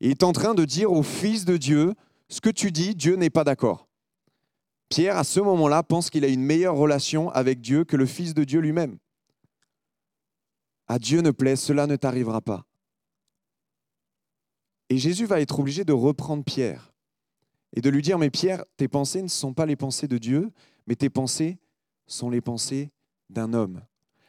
Il 0.00 0.10
est 0.10 0.24
en 0.24 0.32
train 0.32 0.54
de 0.54 0.64
dire 0.64 0.92
au 0.92 1.02
Fils 1.02 1.44
de 1.44 1.56
Dieu, 1.56 1.94
ce 2.28 2.40
que 2.40 2.50
tu 2.50 2.72
dis, 2.72 2.94
Dieu 2.94 3.16
n'est 3.16 3.30
pas 3.30 3.44
d'accord. 3.44 3.88
Pierre, 4.92 5.16
à 5.16 5.24
ce 5.24 5.40
moment-là, 5.40 5.82
pense 5.82 6.10
qu'il 6.10 6.22
a 6.22 6.28
une 6.28 6.42
meilleure 6.42 6.76
relation 6.76 7.30
avec 7.30 7.62
Dieu 7.62 7.84
que 7.84 7.96
le 7.96 8.04
Fils 8.04 8.34
de 8.34 8.44
Dieu 8.44 8.60
lui-même. 8.60 8.98
À 10.86 10.98
Dieu 10.98 11.22
ne 11.22 11.30
plaît, 11.30 11.56
cela 11.56 11.86
ne 11.86 11.96
t'arrivera 11.96 12.42
pas. 12.42 12.66
Et 14.90 14.98
Jésus 14.98 15.24
va 15.24 15.40
être 15.40 15.60
obligé 15.60 15.86
de 15.86 15.94
reprendre 15.94 16.44
Pierre 16.44 16.92
et 17.74 17.80
de 17.80 17.88
lui 17.88 18.02
dire, 18.02 18.18
mais 18.18 18.28
Pierre, 18.28 18.66
tes 18.76 18.86
pensées 18.86 19.22
ne 19.22 19.28
sont 19.28 19.54
pas 19.54 19.64
les 19.64 19.76
pensées 19.76 20.08
de 20.08 20.18
Dieu, 20.18 20.50
mais 20.86 20.94
tes 20.94 21.08
pensées 21.08 21.56
sont 22.06 22.28
les 22.28 22.42
pensées 22.42 22.90
d'un 23.30 23.54
homme. 23.54 23.80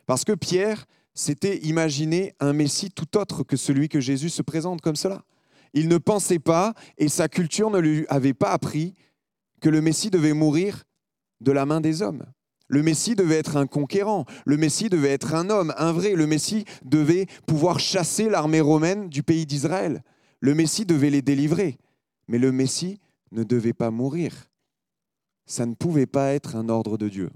Parce 0.05 0.24
que 0.24 0.32
Pierre 0.32 0.86
s'était 1.13 1.58
imaginé 1.58 2.36
un 2.39 2.53
Messie 2.53 2.89
tout 2.89 3.17
autre 3.17 3.43
que 3.43 3.58
celui 3.58 3.89
que 3.89 4.00
Jésus 4.00 4.29
se 4.29 4.41
présente 4.41 4.79
comme 4.79 4.96
cela. 4.96 5.25
Il 5.74 5.89
ne 5.89 5.98
pensait 5.98 6.39
pas, 6.39 6.74
et 6.98 7.10
sa 7.10 7.27
culture 7.27 7.70
ne 7.70 7.79
lui 7.79 8.05
avait 8.08 8.34
pas 8.34 8.51
appris, 8.51 8.93
que 9.63 9.70
le 9.70 9.79
Messie 9.79 10.12
devait 10.12 10.34
mourir 10.34 10.84
de 11.39 11.53
la 11.53 11.65
main 11.65 11.79
des 11.79 12.01
hommes. 12.01 12.25
Le 12.67 12.84
Messie 12.84 13.15
devait 13.15 13.38
être 13.38 13.55
un 13.55 13.65
conquérant, 13.65 14.25
le 14.46 14.58
Messie 14.58 14.89
devait 14.89 15.12
être 15.12 15.34
un 15.36 15.50
homme, 15.50 15.74
un 15.77 15.93
vrai, 15.93 16.15
le 16.15 16.27
Messie 16.27 16.65
devait 16.84 17.27
pouvoir 17.48 17.79
chasser 17.79 18.29
l'armée 18.29 18.60
romaine 18.60 19.08
du 19.08 19.24
pays 19.24 19.46
d'Israël. 19.46 20.03
Le 20.41 20.53
Messie 20.53 20.86
devait 20.86 21.10
les 21.10 21.22
délivrer, 21.22 21.77
mais 22.27 22.39
le 22.39 22.51
Messie 22.51 23.00
ne 23.32 23.43
devait 23.43 23.74
pas 23.74 23.89
mourir. 23.89 24.50
Ça 25.46 25.65
ne 25.65 25.75
pouvait 25.75 26.08
pas 26.08 26.34
être 26.34 26.58
un 26.58 26.67
ordre 26.67 26.98
de 26.98 27.08
Dieu. 27.08 27.29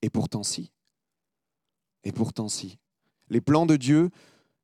Et 0.00 0.08
pourtant 0.08 0.42
si. 0.42 0.72
Et 2.04 2.12
pourtant 2.12 2.48
si. 2.48 2.78
Les 3.28 3.42
plans 3.42 3.66
de 3.66 3.76
Dieu, 3.76 4.08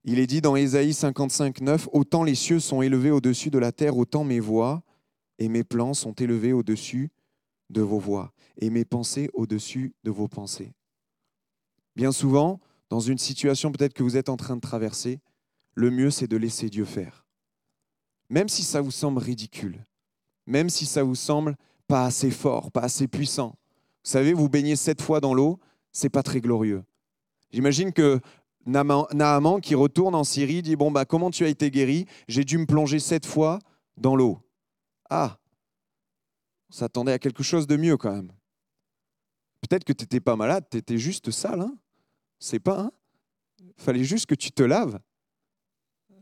il 0.05 0.19
est 0.19 0.27
dit 0.27 0.41
dans 0.41 0.57
Ésaïe 0.57 0.95
55, 0.95 1.61
9, 1.61 1.89
Autant 1.93 2.23
les 2.23 2.35
cieux 2.35 2.61
sont 2.61 2.81
élevés 2.81 3.11
au-dessus 3.11 3.51
de 3.51 3.59
la 3.59 3.73
terre, 3.73 3.99
autant 3.99 4.25
mes 4.25 4.41
voix 4.41 4.83
et 5.41 5.49
mes 5.49 5.65
plans 5.65 5.95
sont 5.95 6.13
élevés 6.13 6.53
au-dessus 6.53 7.11
de 7.71 7.81
vos 7.81 7.99
voix, 7.99 8.33
et 8.59 8.71
mes 8.71 8.85
pensées 8.85 9.31
au-dessus 9.33 9.95
de 10.05 10.11
vos 10.11 10.29
pensées. 10.29 10.75
Bien 11.97 12.13
souvent, 12.13 12.61
dans 12.89 13.01
une 13.01 13.19
situation 13.19 13.73
peut-être 13.73 13.95
que 13.95 14.03
vous 14.03 14.17
êtes 14.17 14.29
en 14.29 14.37
train 14.37 14.57
de 14.57 14.61
traverser, 14.61 15.21
le 15.75 15.91
mieux 15.91 16.11
c'est 16.11 16.29
de 16.29 16.37
laisser 16.37 16.69
Dieu 16.69 16.85
faire. 16.85 17.27
Même 18.29 18.49
si 18.49 18.63
ça 18.63 18.81
vous 18.81 18.91
semble 18.91 19.19
ridicule, 19.19 19.85
même 20.47 20.69
si 20.69 20.87
ça 20.87 21.03
vous 21.03 21.15
semble 21.15 21.57
pas 21.89 22.05
assez 22.05 22.31
fort, 22.31 22.71
pas 22.71 22.83
assez 22.83 23.09
puissant. 23.09 23.57
Vous 24.05 24.11
savez, 24.11 24.33
vous 24.33 24.49
baignez 24.49 24.77
sept 24.77 25.01
fois 25.03 25.21
dans 25.21 25.35
l'eau, 25.35 25.59
c'est 25.91 26.09
pas 26.09 26.23
très 26.23 26.41
glorieux. 26.41 26.85
J'imagine 27.53 27.93
que 27.93 28.21
Naaman 28.67 29.61
qui 29.61 29.75
retourne 29.75 30.15
en 30.15 30.25
Syrie 30.25 30.63
dit 30.63 30.77
bon 30.77 30.91
bah 30.91 31.05
comment 31.05 31.31
tu 31.31 31.45
as 31.45 31.49
été 31.49 31.71
guéri? 31.71 32.07
J'ai 32.29 32.45
dû 32.45 32.59
me 32.59 32.67
plonger 32.67 32.99
sept 32.99 33.27
fois 33.27 33.59
dans 33.97 34.15
l'eau. 34.15 34.39
Ah, 35.11 35.39
on 36.71 36.73
s'attendait 36.73 37.13
à 37.13 37.19
quelque 37.19 37.43
chose 37.43 37.67
de 37.67 37.77
mieux 37.77 37.97
quand 37.97 38.13
même. 38.13 38.33
Peut-être 39.61 39.85
que 39.85 39.93
tu 39.93 40.05
n'étais 40.05 40.21
pas 40.21 40.37
malade, 40.37 40.67
tu 40.71 40.79
étais 40.79 40.99
juste 40.99 41.31
sale. 41.31 41.61
Hein 41.61 41.77
C'est 42.39 42.61
pas. 42.61 42.81
Hein 42.81 42.93
Fallait 43.77 44.05
juste 44.05 44.27
que 44.27 44.35
tu 44.35 44.53
te 44.53 44.63
laves. 44.63 45.01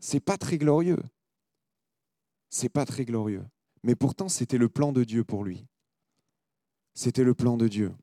C'est 0.01 0.21
pas 0.21 0.39
très 0.39 0.59
glorieux. 0.59 0.99
C'est 2.49 2.69
pas 2.69 2.87
très 2.87 3.05
glorieux. 3.05 3.45
Mais 3.83 3.95
pourtant, 3.95 4.29
c'était 4.29 4.59
le 4.59 4.69
plan 4.69 4.93
de 4.93 5.05
Dieu 5.05 5.23
pour 5.23 5.45
lui. 5.45 5.67
C'était 6.95 7.25
le 7.25 7.35
plan 7.35 7.57
de 7.57 7.69
Dieu. 7.69 7.95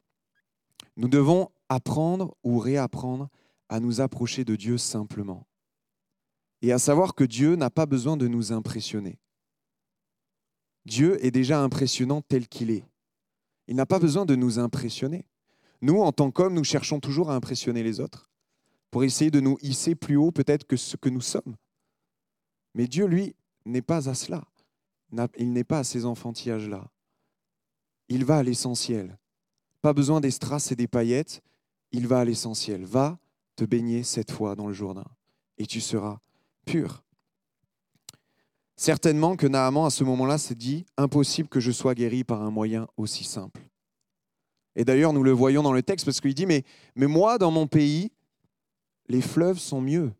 Nous 0.97 1.09
devons 1.09 1.51
apprendre 1.67 2.37
ou 2.43 2.59
réapprendre 2.59 3.29
à 3.69 3.79
nous 3.79 4.01
approcher 4.01 4.45
de 4.45 4.55
Dieu 4.55 4.77
simplement. 4.77 5.47
Et 6.61 6.71
à 6.71 6.79
savoir 6.79 7.15
que 7.15 7.23
Dieu 7.23 7.55
n'a 7.55 7.69
pas 7.69 7.85
besoin 7.85 8.17
de 8.17 8.27
nous 8.27 8.53
impressionner. 8.53 9.19
Dieu 10.85 11.23
est 11.25 11.31
déjà 11.31 11.61
impressionnant 11.61 12.21
tel 12.21 12.47
qu'il 12.47 12.71
est. 12.71 12.85
Il 13.67 13.75
n'a 13.75 13.85
pas 13.85 13.99
besoin 13.99 14.25
de 14.25 14.35
nous 14.35 14.59
impressionner. 14.59 15.25
Nous, 15.81 15.99
en 15.99 16.11
tant 16.11 16.31
qu'hommes, 16.31 16.53
nous 16.53 16.63
cherchons 16.63 16.99
toujours 16.99 17.31
à 17.31 17.35
impressionner 17.35 17.83
les 17.83 17.99
autres 17.99 18.29
pour 18.91 19.03
essayer 19.03 19.31
de 19.31 19.39
nous 19.39 19.57
hisser 19.61 19.95
plus 19.95 20.15
haut 20.15 20.31
peut-être 20.31 20.65
que 20.65 20.77
ce 20.77 20.95
que 20.95 21.09
nous 21.09 21.21
sommes. 21.21 21.55
Mais 22.75 22.87
Dieu, 22.87 23.05
lui, 23.05 23.35
n'est 23.65 23.81
pas 23.81 24.09
à 24.09 24.13
cela. 24.13 24.43
Il 25.37 25.53
n'est 25.53 25.63
pas 25.63 25.79
à 25.79 25.83
ces 25.83 26.05
enfantillages-là. 26.05 26.89
Il 28.09 28.25
va 28.25 28.37
à 28.37 28.43
l'essentiel. 28.43 29.17
Pas 29.81 29.93
besoin 29.93 30.21
des 30.21 30.31
strass 30.31 30.71
et 30.71 30.75
des 30.75 30.87
paillettes, 30.87 31.41
il 31.91 32.07
va 32.07 32.19
à 32.19 32.25
l'essentiel. 32.25 32.85
Va 32.85 33.17
te 33.55 33.63
baigner 33.63 34.03
cette 34.03 34.31
fois 34.31 34.55
dans 34.55 34.67
le 34.67 34.73
Jourdain 34.73 35.05
et 35.57 35.65
tu 35.65 35.81
seras 35.81 36.19
pur. 36.65 37.04
Certainement 38.77 39.37
que 39.37 39.47
Naaman, 39.47 39.85
à 39.85 39.89
ce 39.89 40.03
moment-là, 40.03 40.37
s'est 40.37 40.55
dit 40.55 40.85
impossible 40.97 41.47
que 41.47 41.59
je 41.59 41.71
sois 41.71 41.95
guéri 41.95 42.23
par 42.23 42.41
un 42.41 42.51
moyen 42.51 42.87
aussi 42.97 43.23
simple. 43.23 43.61
Et 44.75 44.83
d'ailleurs, 44.83 45.13
nous 45.13 45.23
le 45.23 45.31
voyons 45.31 45.63
dans 45.63 45.71
le 45.71 45.83
texte 45.83 46.05
parce 46.05 46.19
qu'il 46.19 46.33
dit 46.33 46.45
mais, 46.45 46.63
moi, 46.95 47.37
dans 47.37 47.51
mon 47.51 47.67
pays, 47.67 48.11
les 49.07 49.21
fleuves 49.21 49.59
sont 49.59 49.79
mieux 49.79 50.11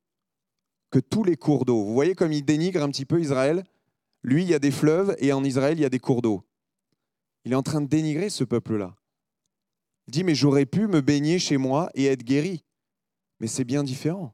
que 0.90 1.00
tous 1.00 1.24
les 1.24 1.36
cours 1.36 1.66
d'eau. 1.66 1.84
Vous 1.84 1.94
voyez 1.94 2.16
comme 2.16 2.32
il 2.32 2.46
dénigre 2.46 2.82
un 2.82 2.90
petit 2.90 3.06
peu 3.06 3.20
Israël? 3.20 3.66
Lui, 4.24 4.44
il 4.44 4.50
y 4.50 4.54
a 4.54 4.60
des 4.60 4.72
fleuves 4.72 5.16
et 5.20 5.34
en 5.34 5.44
Israël, 5.44 5.78
il 5.78 5.82
y 5.82 5.86
a 5.86 5.90
des 5.90 6.00
cours 6.00 6.22
d'eau. 6.22 6.44
Il 7.44 7.52
est 7.52 7.56
en 7.56 7.64
train 7.64 7.82
de 7.82 7.88
dénigrer 7.88 8.30
ce 8.30 8.44
peuple-là. 8.44 8.96
Il 10.08 10.12
dit 10.12 10.24
mais 10.24 10.36
j'aurais 10.36 10.66
pu 10.66 10.88
me 10.88 11.02
baigner 11.02 11.38
chez 11.40 11.58
moi 11.58 11.90
et 11.94 12.06
être 12.06 12.24
guéri. 12.24 12.64
Mais 13.40 13.48
c'est 13.48 13.66
bien 13.66 13.84
différent 13.84 14.34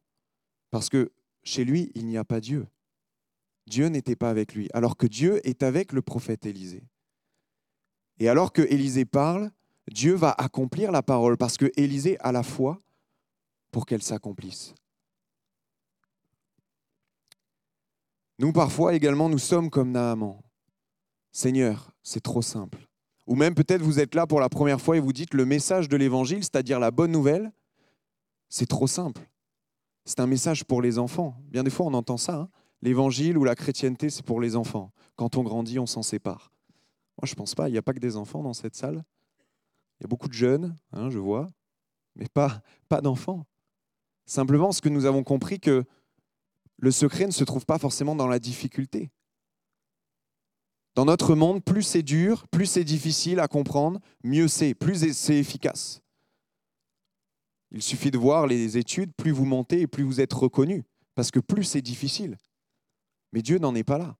parce 0.69 0.89
que 0.89 1.11
chez 1.43 1.65
lui, 1.65 1.91
il 1.95 2.05
n'y 2.05 2.17
a 2.17 2.23
pas 2.23 2.39
Dieu. 2.39 2.67
Dieu 3.67 3.87
n'était 3.87 4.15
pas 4.15 4.29
avec 4.29 4.53
lui, 4.53 4.69
alors 4.73 4.97
que 4.97 5.07
Dieu 5.07 5.45
est 5.47 5.63
avec 5.63 5.93
le 5.93 6.01
prophète 6.01 6.45
Élisée. 6.45 6.83
Et 8.19 8.29
alors 8.29 8.53
que 8.53 8.61
Élisée 8.61 9.05
parle, 9.05 9.51
Dieu 9.89 10.13
va 10.13 10.31
accomplir 10.37 10.91
la 10.91 11.03
parole, 11.03 11.37
parce 11.37 11.57
que 11.57 11.71
Élisée 11.75 12.17
a 12.19 12.31
la 12.31 12.43
foi 12.43 12.81
pour 13.71 13.85
qu'elle 13.85 14.03
s'accomplisse. 14.03 14.73
Nous, 18.39 18.51
parfois 18.51 18.95
également, 18.95 19.29
nous 19.29 19.37
sommes 19.39 19.69
comme 19.69 19.91
Naaman. 19.91 20.41
Seigneur, 21.31 21.91
c'est 22.03 22.21
trop 22.21 22.41
simple. 22.41 22.87
Ou 23.27 23.35
même 23.35 23.53
peut-être 23.53 23.81
vous 23.81 23.99
êtes 23.99 24.15
là 24.15 24.27
pour 24.27 24.39
la 24.39 24.49
première 24.49 24.81
fois 24.81 24.97
et 24.97 24.99
vous 24.99 25.13
dites 25.13 25.33
le 25.33 25.45
message 25.45 25.87
de 25.87 25.95
l'évangile, 25.95 26.43
c'est-à-dire 26.43 26.79
la 26.79 26.91
bonne 26.91 27.11
nouvelle, 27.11 27.51
c'est 28.49 28.67
trop 28.67 28.87
simple. 28.87 29.21
C'est 30.05 30.19
un 30.19 30.27
message 30.27 30.63
pour 30.65 30.81
les 30.81 30.97
enfants. 30.97 31.35
Bien 31.51 31.63
des 31.63 31.69
fois, 31.69 31.85
on 31.85 31.93
entend 31.93 32.17
ça. 32.17 32.35
Hein 32.35 32.49
l'évangile 32.81 33.37
ou 33.37 33.43
la 33.43 33.55
chrétienté, 33.55 34.09
c'est 34.09 34.25
pour 34.25 34.41
les 34.41 34.55
enfants. 34.55 34.91
Quand 35.15 35.37
on 35.37 35.43
grandit, 35.43 35.79
on 35.79 35.85
s'en 35.85 36.01
sépare. 36.01 36.51
Moi, 37.17 37.25
je 37.27 37.33
ne 37.33 37.35
pense 37.35 37.55
pas. 37.55 37.69
Il 37.69 37.71
n'y 37.71 37.77
a 37.77 37.81
pas 37.81 37.93
que 37.93 37.99
des 37.99 38.17
enfants 38.17 38.43
dans 38.43 38.53
cette 38.53 38.75
salle. 38.75 39.03
Il 39.99 40.03
y 40.03 40.05
a 40.05 40.07
beaucoup 40.07 40.27
de 40.27 40.33
jeunes, 40.33 40.75
hein, 40.93 41.09
je 41.09 41.19
vois, 41.19 41.47
mais 42.15 42.27
pas, 42.27 42.61
pas 42.89 43.01
d'enfants. 43.01 43.45
Simplement, 44.25 44.71
ce 44.71 44.81
que 44.81 44.89
nous 44.89 45.05
avons 45.05 45.23
compris, 45.23 45.59
que 45.59 45.83
le 46.77 46.91
secret 46.91 47.27
ne 47.27 47.31
se 47.31 47.43
trouve 47.43 47.65
pas 47.65 47.77
forcément 47.77 48.15
dans 48.15 48.27
la 48.27 48.39
difficulté. 48.39 49.11
Dans 50.95 51.05
notre 51.05 51.35
monde, 51.35 51.63
plus 51.63 51.83
c'est 51.83 52.01
dur, 52.01 52.47
plus 52.47 52.65
c'est 52.65 52.83
difficile 52.83 53.39
à 53.39 53.47
comprendre, 53.47 53.99
mieux 54.23 54.47
c'est, 54.47 54.73
plus 54.73 55.13
c'est 55.13 55.37
efficace. 55.37 56.01
Il 57.71 57.81
suffit 57.81 58.11
de 58.11 58.17
voir 58.17 58.47
les 58.47 58.77
études, 58.77 59.13
plus 59.13 59.31
vous 59.31 59.45
montez 59.45 59.81
et 59.81 59.87
plus 59.87 60.03
vous 60.03 60.19
êtes 60.19 60.33
reconnu, 60.33 60.83
parce 61.15 61.31
que 61.31 61.39
plus 61.39 61.63
c'est 61.63 61.81
difficile. 61.81 62.37
Mais 63.31 63.41
Dieu 63.41 63.57
n'en 63.57 63.75
est 63.75 63.83
pas 63.83 63.97
là. 63.97 64.17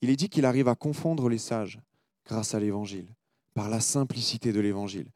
Il 0.00 0.10
est 0.10 0.16
dit 0.16 0.28
qu'il 0.28 0.44
arrive 0.44 0.68
à 0.68 0.74
confondre 0.74 1.28
les 1.28 1.38
sages 1.38 1.80
grâce 2.24 2.54
à 2.54 2.60
l'Évangile, 2.60 3.14
par 3.54 3.68
la 3.68 3.80
simplicité 3.80 4.52
de 4.52 4.60
l'Évangile. 4.60 5.10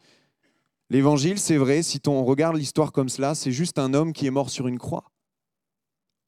L'Évangile, 0.91 1.39
c'est 1.39 1.57
vrai, 1.57 1.83
si 1.83 2.01
on 2.07 2.25
regarde 2.25 2.57
l'histoire 2.57 2.93
comme 2.93 3.09
cela, 3.09 3.35
c'est 3.35 3.53
juste 3.53 3.79
un 3.79 3.95
homme 3.95 4.13
qui 4.13 4.27
est 4.27 4.31
mort 4.31 4.51
sur 4.51 4.67
une 4.69 4.79
croix. 4.79 5.11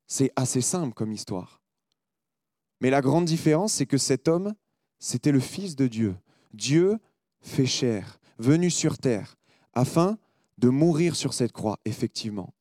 C'est 0.07 0.33
assez 0.37 0.61
simple 0.61 0.95
comme 0.95 1.12
histoire. 1.12 1.61
Mais 2.81 2.91
la 2.91 3.00
grande 3.00 3.25
différence, 3.25 3.73
c'est 3.73 3.87
que 3.87 3.99
cet 3.99 4.29
homme, 4.29 4.55
c'était 4.99 5.33
le 5.33 5.41
Fils 5.41 5.76
de 5.76 5.87
Dieu. 5.87 6.17
Dieu 6.53 6.99
fait 7.41 7.67
chair, 7.67 8.19
venu 8.38 8.71
sur 8.71 8.99
terre, 8.99 9.37
afin 9.73 10.19
de 10.59 10.69
mourir 10.69 11.17
sur 11.17 11.35
cette 11.35 11.53
croix, 11.53 11.79
effectivement. 11.85 12.55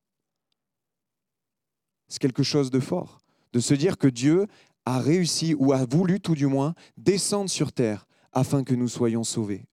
C'est 2.08 2.20
quelque 2.20 2.42
chose 2.42 2.70
de 2.70 2.80
fort, 2.80 3.20
de 3.52 3.60
se 3.60 3.74
dire 3.74 3.98
que 3.98 4.08
Dieu 4.08 4.46
a 4.84 4.98
réussi, 4.98 5.54
ou 5.54 5.72
a 5.72 5.84
voulu 5.84 6.20
tout 6.20 6.34
du 6.34 6.46
moins, 6.46 6.74
descendre 6.96 7.50
sur 7.50 7.72
terre 7.72 8.06
afin 8.32 8.64
que 8.64 8.74
nous 8.74 8.88
soyons 8.88 9.24
sauvés. 9.24 9.66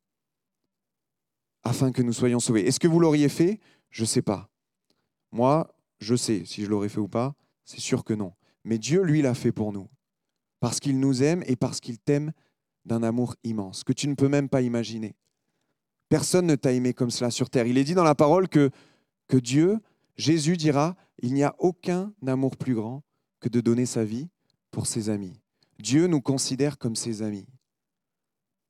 Afin 1.64 1.92
que 1.92 2.02
nous 2.02 2.14
soyons 2.14 2.40
sauvés. 2.40 2.66
Est-ce 2.66 2.80
que 2.80 2.88
vous 2.88 3.00
l'auriez 3.00 3.30
fait? 3.30 3.60
Je 3.90 4.04
ne 4.04 4.08
sais 4.08 4.22
pas. 4.22 4.50
Moi, 5.32 5.74
je 6.00 6.16
sais 6.16 6.44
si 6.46 6.64
je 6.64 6.70
l'aurais 6.70 6.90
fait 6.90 7.00
ou 7.00 7.08
pas, 7.08 7.36
c'est 7.66 7.80
sûr 7.80 8.04
que 8.04 8.14
non. 8.14 8.34
Mais 8.64 8.78
Dieu, 8.78 9.02
lui, 9.04 9.22
l'a 9.22 9.34
fait 9.34 9.52
pour 9.52 9.72
nous. 9.72 9.88
Parce 10.60 10.80
qu'il 10.80 11.00
nous 11.00 11.24
aime 11.24 11.44
et 11.48 11.56
parce 11.56 11.80
qu'il 11.80 12.00
t'aime 12.00 12.32
d'un 12.86 13.04
amour 13.04 13.36
immense, 13.44 13.84
que 13.84 13.94
tu 13.94 14.08
ne 14.08 14.16
peux 14.16 14.28
même 14.28 14.50
pas 14.50 14.62
imaginer. 14.62 15.16
Personne 16.10 16.48
ne 16.48 16.56
t'a 16.56 16.74
aimé 16.74 16.94
comme 16.94 17.12
cela 17.12 17.32
sur 17.32 17.50
terre. 17.50 17.68
Il 17.68 17.78
est 17.78 17.84
dit 17.84 17.94
dans 17.94 18.04
la 18.04 18.16
parole 18.16 18.48
que, 18.48 18.70
que 19.28 19.38
Dieu 19.38 19.80
Jésus 20.22 20.56
dira, 20.56 20.96
il 21.18 21.34
n'y 21.34 21.42
a 21.42 21.56
aucun 21.58 22.14
amour 22.28 22.56
plus 22.56 22.76
grand 22.76 23.02
que 23.40 23.50
de 23.50 23.60
donner 23.60 23.88
sa 23.88 24.04
vie 24.04 24.30
pour 24.70 24.86
ses 24.86 25.10
amis. 25.10 25.42
Dieu 25.80 26.06
nous 26.06 26.22
considère 26.22 26.78
comme 26.78 26.96
ses 26.96 27.24
amis. 27.24 27.48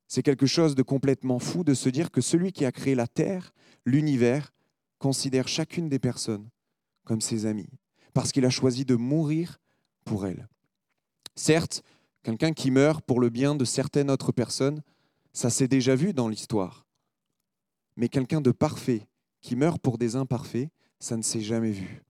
C'est 0.08 0.22
quelque 0.22 0.46
chose 0.46 0.74
de 0.74 0.82
complètement 0.82 1.38
fou 1.38 1.62
de 1.62 1.74
se 1.74 1.90
dire 1.90 2.10
que 2.10 2.22
celui 2.22 2.52
qui 2.52 2.64
a 2.64 2.72
créé 2.72 2.94
la 2.94 3.06
terre, 3.06 3.52
l'univers, 3.84 4.54
considère 4.98 5.46
chacune 5.46 5.90
des 5.90 5.98
personnes 5.98 6.48
comme 7.04 7.20
ses 7.20 7.44
amis, 7.44 7.68
parce 8.14 8.32
qu'il 8.32 8.46
a 8.46 8.50
choisi 8.50 8.86
de 8.86 8.96
mourir 8.96 9.58
pour 10.06 10.26
elles. 10.26 10.48
Certes, 11.34 11.82
quelqu'un 12.22 12.54
qui 12.54 12.70
meurt 12.70 13.04
pour 13.04 13.20
le 13.20 13.28
bien 13.28 13.54
de 13.54 13.66
certaines 13.66 14.10
autres 14.10 14.32
personnes, 14.32 14.80
ça 15.34 15.50
s'est 15.50 15.68
déjà 15.68 15.96
vu 15.96 16.14
dans 16.14 16.28
l'histoire. 16.28 16.86
Mais 17.98 18.08
quelqu'un 18.08 18.40
de 18.40 18.52
parfait 18.52 19.06
qui 19.42 19.54
meurt 19.54 19.82
pour 19.82 19.98
des 19.98 20.16
imparfaits, 20.16 20.70
ça 21.02 21.16
ne 21.16 21.22
s'est 21.22 21.40
jamais 21.40 21.72
vu. 21.72 22.00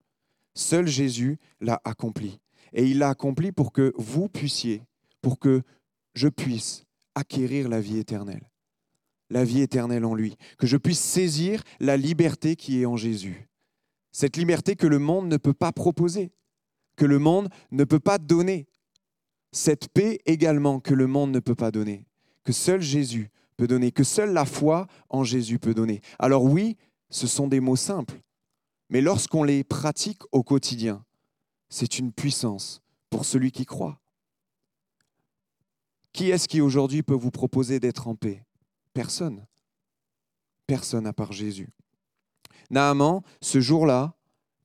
Seul 0.53 0.87
Jésus 0.87 1.39
l'a 1.61 1.81
accompli. 1.83 2.39
Et 2.73 2.85
il 2.85 2.99
l'a 2.99 3.09
accompli 3.09 3.51
pour 3.51 3.71
que 3.71 3.91
vous 3.97 4.29
puissiez, 4.29 4.83
pour 5.19 5.39
que 5.39 5.63
je 6.13 6.27
puisse 6.27 6.85
acquérir 7.15 7.69
la 7.69 7.81
vie 7.81 7.97
éternelle. 7.97 8.47
La 9.31 9.45
vie 9.45 9.61
éternelle 9.61 10.05
en 10.05 10.13
lui. 10.13 10.37
Que 10.59 10.67
je 10.67 10.77
puisse 10.77 10.99
saisir 10.99 11.63
la 11.79 11.97
liberté 11.97 12.55
qui 12.55 12.81
est 12.81 12.85
en 12.85 12.95
Jésus. 12.95 13.49
Cette 14.11 14.37
liberté 14.37 14.75
que 14.75 14.85
le 14.85 14.99
monde 14.99 15.27
ne 15.27 15.37
peut 15.37 15.55
pas 15.55 15.71
proposer, 15.71 16.31
que 16.95 17.05
le 17.05 17.17
monde 17.17 17.49
ne 17.71 17.85
peut 17.85 17.99
pas 17.99 18.19
donner. 18.19 18.67
Cette 19.51 19.87
paix 19.89 20.19
également 20.27 20.79
que 20.79 20.93
le 20.93 21.07
monde 21.07 21.31
ne 21.31 21.39
peut 21.39 21.55
pas 21.55 21.71
donner, 21.71 22.05
que 22.43 22.51
seul 22.51 22.81
Jésus 22.81 23.31
peut 23.57 23.67
donner, 23.67 23.91
que 23.91 24.03
seule 24.03 24.33
la 24.33 24.45
foi 24.45 24.85
en 25.09 25.23
Jésus 25.23 25.57
peut 25.57 25.73
donner. 25.73 26.01
Alors 26.19 26.43
oui, 26.43 26.77
ce 27.09 27.25
sont 27.25 27.47
des 27.47 27.59
mots 27.59 27.75
simples, 27.75 28.21
mais 28.89 29.01
lorsqu'on 29.01 29.43
les 29.43 29.63
pratique 29.63 30.21
au 30.31 30.43
quotidien, 30.43 31.03
c'est 31.69 31.99
une 31.99 32.11
puissance 32.11 32.81
pour 33.09 33.25
celui 33.25 33.51
qui 33.51 33.65
croit. 33.65 33.99
Qui 36.11 36.29
est-ce 36.29 36.47
qui 36.47 36.61
aujourd'hui 36.61 37.01
peut 37.01 37.15
vous 37.15 37.31
proposer 37.31 37.79
d'être 37.79 38.07
en 38.07 38.15
paix? 38.15 38.45
Personne. 38.93 39.45
Personne 40.67 41.07
à 41.07 41.13
part 41.13 41.31
Jésus. 41.31 41.69
Naaman, 42.69 43.21
ce 43.41 43.59
jour-là, 43.59 44.13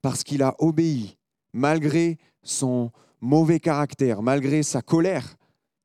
parce 0.01 0.23
qu'il 0.23 0.43
a 0.43 0.55
obéi, 0.59 1.17
malgré 1.53 2.17
son 2.43 2.91
mauvais 3.19 3.59
caractère, 3.59 4.21
malgré 4.21 4.63
sa 4.63 4.81
colère 4.81 5.35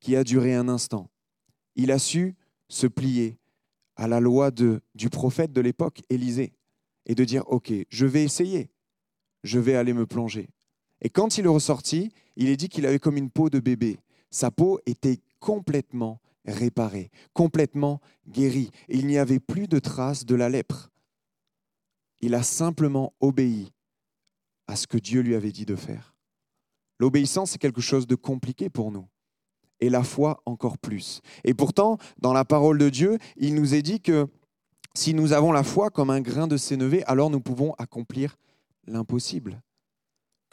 qui 0.00 0.16
a 0.16 0.24
duré 0.24 0.54
un 0.54 0.68
instant, 0.68 1.10
il 1.74 1.90
a 1.90 1.98
su 1.98 2.36
se 2.68 2.86
plier 2.86 3.38
à 3.96 4.06
la 4.06 4.20
loi 4.20 4.50
du 4.50 5.10
prophète 5.10 5.52
de 5.52 5.60
l'époque, 5.60 6.02
Élisée, 6.10 6.52
et 7.06 7.14
de 7.14 7.24
dire, 7.24 7.44
OK, 7.48 7.72
je 7.88 8.06
vais 8.06 8.24
essayer, 8.24 8.70
je 9.42 9.58
vais 9.58 9.74
aller 9.74 9.92
me 9.92 10.06
plonger. 10.06 10.48
Et 11.00 11.10
quand 11.10 11.38
il 11.38 11.44
est 11.44 11.48
ressorti, 11.48 12.12
il 12.36 12.48
est 12.48 12.56
dit 12.56 12.68
qu'il 12.68 12.86
avait 12.86 12.98
comme 12.98 13.16
une 13.16 13.30
peau 13.30 13.50
de 13.50 13.60
bébé. 13.60 13.98
Sa 14.30 14.50
peau 14.50 14.80
était 14.86 15.18
complètement 15.38 16.20
réparée, 16.46 17.10
complètement 17.32 18.00
guérie. 18.28 18.70
Il 18.88 19.06
n'y 19.06 19.18
avait 19.18 19.40
plus 19.40 19.68
de 19.68 19.78
traces 19.78 20.24
de 20.24 20.34
la 20.34 20.48
lèpre. 20.48 20.90
Il 22.20 22.34
a 22.34 22.42
simplement 22.42 23.12
obéi 23.20 23.72
à 24.66 24.76
ce 24.76 24.86
que 24.86 24.98
Dieu 24.98 25.20
lui 25.20 25.34
avait 25.34 25.52
dit 25.52 25.66
de 25.66 25.76
faire. 25.76 26.14
L'obéissance 26.98 27.54
est 27.54 27.58
quelque 27.58 27.80
chose 27.80 28.06
de 28.06 28.14
compliqué 28.14 28.70
pour 28.70 28.90
nous. 28.90 29.06
Et 29.80 29.90
la 29.90 30.04
foi 30.04 30.40
encore 30.46 30.78
plus. 30.78 31.20
Et 31.42 31.52
pourtant, 31.52 31.98
dans 32.18 32.32
la 32.32 32.44
parole 32.44 32.78
de 32.78 32.88
Dieu, 32.88 33.18
il 33.36 33.54
nous 33.54 33.74
est 33.74 33.82
dit 33.82 34.00
que 34.00 34.28
si 34.94 35.14
nous 35.14 35.32
avons 35.32 35.52
la 35.52 35.62
foi 35.62 35.90
comme 35.90 36.10
un 36.10 36.20
grain 36.20 36.46
de 36.46 36.56
sénévé, 36.56 37.04
alors 37.04 37.30
nous 37.30 37.40
pouvons 37.40 37.74
accomplir 37.78 38.36
l'impossible 38.86 39.60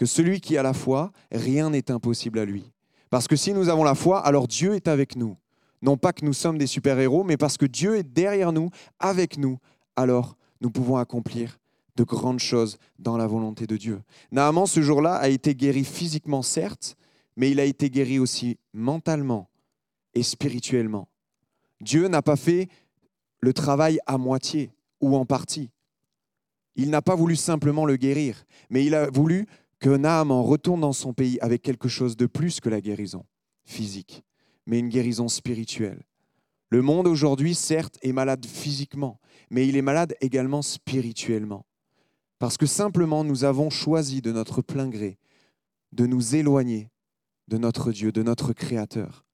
que 0.01 0.07
celui 0.07 0.41
qui 0.41 0.57
a 0.57 0.63
la 0.63 0.73
foi, 0.73 1.11
rien 1.31 1.69
n'est 1.69 1.91
impossible 1.91 2.39
à 2.39 2.45
lui. 2.45 2.71
Parce 3.11 3.27
que 3.27 3.35
si 3.35 3.53
nous 3.53 3.69
avons 3.69 3.83
la 3.83 3.93
foi, 3.93 4.19
alors 4.25 4.47
Dieu 4.47 4.73
est 4.73 4.87
avec 4.87 5.15
nous. 5.15 5.37
Non 5.83 5.95
pas 5.95 6.11
que 6.11 6.25
nous 6.25 6.33
sommes 6.33 6.57
des 6.57 6.65
super-héros, 6.65 7.23
mais 7.23 7.37
parce 7.37 7.55
que 7.55 7.67
Dieu 7.67 7.97
est 7.97 8.03
derrière 8.03 8.51
nous, 8.51 8.71
avec 8.97 9.37
nous, 9.37 9.59
alors 9.95 10.37
nous 10.59 10.71
pouvons 10.71 10.97
accomplir 10.97 11.59
de 11.97 12.03
grandes 12.03 12.39
choses 12.39 12.79
dans 12.97 13.15
la 13.15 13.27
volonté 13.27 13.67
de 13.67 13.77
Dieu. 13.77 14.01
Naaman, 14.31 14.65
ce 14.65 14.81
jour-là, 14.81 15.17
a 15.17 15.27
été 15.27 15.53
guéri 15.53 15.83
physiquement, 15.83 16.41
certes, 16.41 16.95
mais 17.35 17.51
il 17.51 17.59
a 17.59 17.65
été 17.65 17.91
guéri 17.91 18.17
aussi 18.17 18.57
mentalement 18.73 19.49
et 20.15 20.23
spirituellement. 20.23 21.07
Dieu 21.79 22.07
n'a 22.07 22.23
pas 22.23 22.37
fait 22.37 22.69
le 23.41 23.53
travail 23.53 23.99
à 24.05 24.17
moitié 24.17 24.71
ou 25.01 25.15
en 25.15 25.25
partie. 25.25 25.69
Il 26.75 26.89
n'a 26.89 27.01
pas 27.01 27.15
voulu 27.15 27.35
simplement 27.35 27.85
le 27.85 27.97
guérir, 27.97 28.45
mais 28.69 28.85
il 28.85 28.95
a 28.95 29.09
voulu 29.09 29.47
que 29.79 29.89
Naaman 29.89 30.41
retourne 30.41 30.81
dans 30.81 30.93
son 30.93 31.13
pays 31.13 31.39
avec 31.41 31.61
quelque 31.61 31.89
chose 31.89 32.15
de 32.15 32.27
plus 32.27 32.59
que 32.59 32.69
la 32.69 32.81
guérison 32.81 33.25
physique, 33.65 34.23
mais 34.65 34.79
une 34.79 34.89
guérison 34.89 35.27
spirituelle. 35.27 36.03
Le 36.69 36.81
monde 36.81 37.07
aujourd'hui, 37.07 37.55
certes, 37.55 37.97
est 38.01 38.13
malade 38.13 38.45
physiquement, 38.45 39.19
mais 39.49 39.67
il 39.67 39.75
est 39.75 39.81
malade 39.81 40.15
également 40.21 40.61
spirituellement. 40.61 41.65
Parce 42.39 42.57
que 42.57 42.65
simplement 42.65 43.23
nous 43.23 43.43
avons 43.43 43.69
choisi 43.69 44.21
de 44.21 44.31
notre 44.31 44.61
plein 44.61 44.87
gré 44.87 45.17
de 45.91 46.05
nous 46.05 46.35
éloigner 46.35 46.89
de 47.47 47.57
notre 47.57 47.91
Dieu, 47.91 48.11
de 48.11 48.23
notre 48.23 48.53
Créateur. 48.53 49.25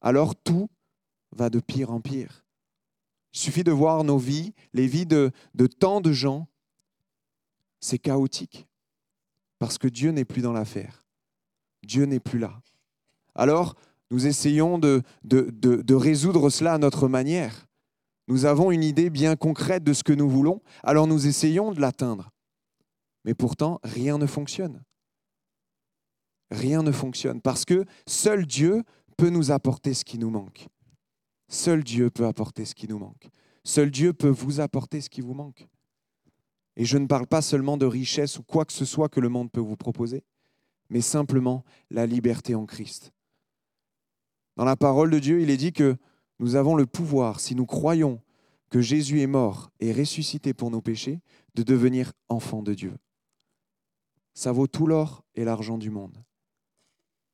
Alors 0.00 0.34
tout 0.34 0.68
va 1.32 1.50
de 1.50 1.60
pire 1.60 1.90
en 1.90 2.00
pire. 2.00 2.44
Il 3.32 3.38
suffit 3.38 3.64
de 3.64 3.72
voir 3.72 4.04
nos 4.04 4.18
vies, 4.18 4.52
les 4.72 4.86
vies 4.86 5.06
de, 5.06 5.32
tant 5.78 6.00
de 6.00 6.12
gens, 6.12 6.48
c'est 7.80 7.98
chaotique 7.98 8.68
parce 9.58 9.78
que 9.78 9.88
Dieu 9.88 10.10
n'est 10.10 10.24
plus 10.24 10.42
dans 10.42 10.52
l'affaire. 10.52 11.04
Dieu 11.84 12.04
n'est 12.04 12.20
plus 12.20 12.38
là. 12.38 12.60
Alors, 13.34 13.76
nous 14.10 14.26
essayons 14.26 14.78
de, 14.78 15.02
résoudre 15.94 16.50
cela 16.50 16.74
à 16.74 16.78
notre 16.78 17.08
manière. 17.08 17.66
Nous 18.28 18.44
avons 18.44 18.70
une 18.70 18.82
idée 18.82 19.08
bien 19.08 19.36
concrète 19.36 19.84
de 19.84 19.92
ce 19.92 20.04
que 20.04 20.12
nous 20.12 20.28
voulons, 20.28 20.62
alors 20.82 21.06
nous 21.06 21.26
essayons 21.26 21.72
de 21.72 21.80
l'atteindre. 21.80 22.30
Mais 23.24 23.34
pourtant, 23.34 23.80
rien 23.82 24.18
ne 24.18 24.26
fonctionne. 24.26 24.82
Rien 26.50 26.82
ne 26.82 26.92
fonctionne 26.92 27.40
parce 27.40 27.64
que 27.64 27.84
seul 28.06 28.46
Dieu 28.46 28.82
peut 29.16 29.30
nous 29.30 29.50
apporter 29.50 29.94
ce 29.94 30.04
qui 30.04 30.18
nous 30.18 30.30
manque. 30.30 30.68
Seul 31.52 31.84
Dieu 31.84 32.08
peut 32.08 32.26
apporter 32.26 32.64
ce 32.64 32.74
qui 32.74 32.88
nous 32.88 32.98
manque. 32.98 33.28
Seul 33.62 33.90
Dieu 33.90 34.14
peut 34.14 34.30
vous 34.30 34.60
apporter 34.60 35.02
ce 35.02 35.10
qui 35.10 35.20
vous 35.20 35.34
manque. 35.34 35.68
Et 36.76 36.86
je 36.86 36.96
ne 36.96 37.06
parle 37.06 37.26
pas 37.26 37.42
seulement 37.42 37.76
de 37.76 37.84
richesse 37.84 38.38
ou 38.38 38.42
quoi 38.42 38.64
que 38.64 38.72
ce 38.72 38.86
soit 38.86 39.10
que 39.10 39.20
le 39.20 39.28
monde 39.28 39.52
peut 39.52 39.60
vous 39.60 39.76
proposer, 39.76 40.24
mais 40.88 41.02
simplement 41.02 41.62
la 41.90 42.06
liberté 42.06 42.54
en 42.54 42.64
Christ. 42.64 43.12
Dans 44.56 44.64
la 44.64 44.76
parole 44.76 45.10
de 45.10 45.18
Dieu, 45.18 45.42
il 45.42 45.50
est 45.50 45.58
dit 45.58 45.74
que 45.74 45.98
nous 46.38 46.56
avons 46.56 46.74
le 46.74 46.86
pouvoir, 46.86 47.38
si 47.38 47.54
nous 47.54 47.66
croyons 47.66 48.22
que 48.70 48.80
Jésus 48.80 49.20
est 49.20 49.26
mort 49.26 49.70
et 49.78 49.92
ressuscité 49.92 50.54
pour 50.54 50.70
nos 50.70 50.80
péchés, 50.80 51.20
de 51.54 51.62
devenir 51.62 52.14
enfants 52.30 52.62
de 52.62 52.72
Dieu. 52.72 52.96
Ça 54.32 54.52
vaut 54.52 54.68
tout 54.68 54.86
l'or 54.86 55.22
et 55.34 55.44
l'argent 55.44 55.76
du 55.76 55.90
monde. 55.90 56.16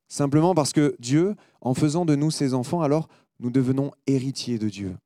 Simplement 0.08 0.56
parce 0.56 0.72
que 0.72 0.96
Dieu, 0.98 1.36
en 1.60 1.74
faisant 1.74 2.04
de 2.04 2.16
nous 2.16 2.32
ses 2.32 2.54
enfants, 2.54 2.82
alors 2.82 3.08
nous 3.40 3.50
devenons 3.50 3.92
héritiers 4.06 4.58
de 4.58 4.68
Dieu. 4.68 4.96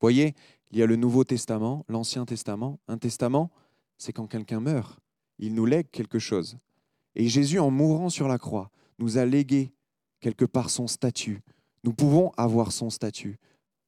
Voyez, 0.00 0.34
il 0.70 0.78
y 0.78 0.82
a 0.82 0.86
le 0.86 0.96
Nouveau 0.96 1.24
Testament, 1.24 1.84
l'Ancien 1.88 2.24
Testament. 2.24 2.80
Un 2.88 2.98
testament, 2.98 3.50
c'est 3.98 4.12
quand 4.12 4.26
quelqu'un 4.26 4.60
meurt. 4.60 4.98
Il 5.38 5.54
nous 5.54 5.66
lègue 5.66 5.90
quelque 5.90 6.18
chose. 6.18 6.58
Et 7.14 7.28
Jésus, 7.28 7.58
en 7.58 7.70
mourant 7.70 8.08
sur 8.08 8.26
la 8.26 8.38
croix, 8.38 8.70
nous 8.98 9.18
a 9.18 9.26
légué 9.26 9.72
quelque 10.20 10.44
part 10.44 10.70
son 10.70 10.86
statut. 10.86 11.42
Nous 11.84 11.92
pouvons 11.92 12.30
avoir 12.36 12.72
son 12.72 12.90
statut 12.90 13.38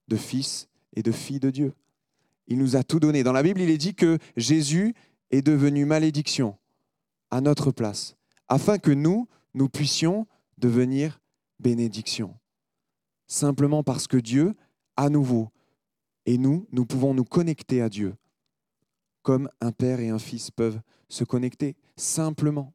de 0.08 0.16
fils 0.16 0.68
et 0.94 1.02
de 1.02 1.12
fille 1.12 1.40
de 1.40 1.50
Dieu. 1.50 1.72
Il 2.46 2.58
nous 2.58 2.76
a 2.76 2.84
tout 2.84 3.00
donné. 3.00 3.22
Dans 3.22 3.32
la 3.32 3.42
Bible, 3.42 3.60
il 3.60 3.70
est 3.70 3.78
dit 3.78 3.94
que 3.94 4.18
Jésus 4.36 4.94
est 5.30 5.42
devenu 5.42 5.84
malédiction 5.84 6.58
à 7.30 7.40
notre 7.40 7.70
place, 7.70 8.16
afin 8.48 8.78
que 8.78 8.90
nous, 8.90 9.26
nous 9.54 9.68
puissions 9.68 10.26
devenir 10.58 11.20
bénédiction. 11.58 12.34
Simplement 13.26 13.82
parce 13.82 14.06
que 14.06 14.16
Dieu, 14.16 14.54
à 14.96 15.08
nouveau, 15.08 15.50
et 16.26 16.38
nous, 16.38 16.66
nous 16.72 16.86
pouvons 16.86 17.14
nous 17.14 17.24
connecter 17.24 17.82
à 17.82 17.88
Dieu, 17.88 18.14
comme 19.22 19.48
un 19.60 19.72
père 19.72 20.00
et 20.00 20.08
un 20.08 20.18
fils 20.18 20.50
peuvent 20.50 20.80
se 21.08 21.24
connecter 21.24 21.76
simplement. 21.96 22.72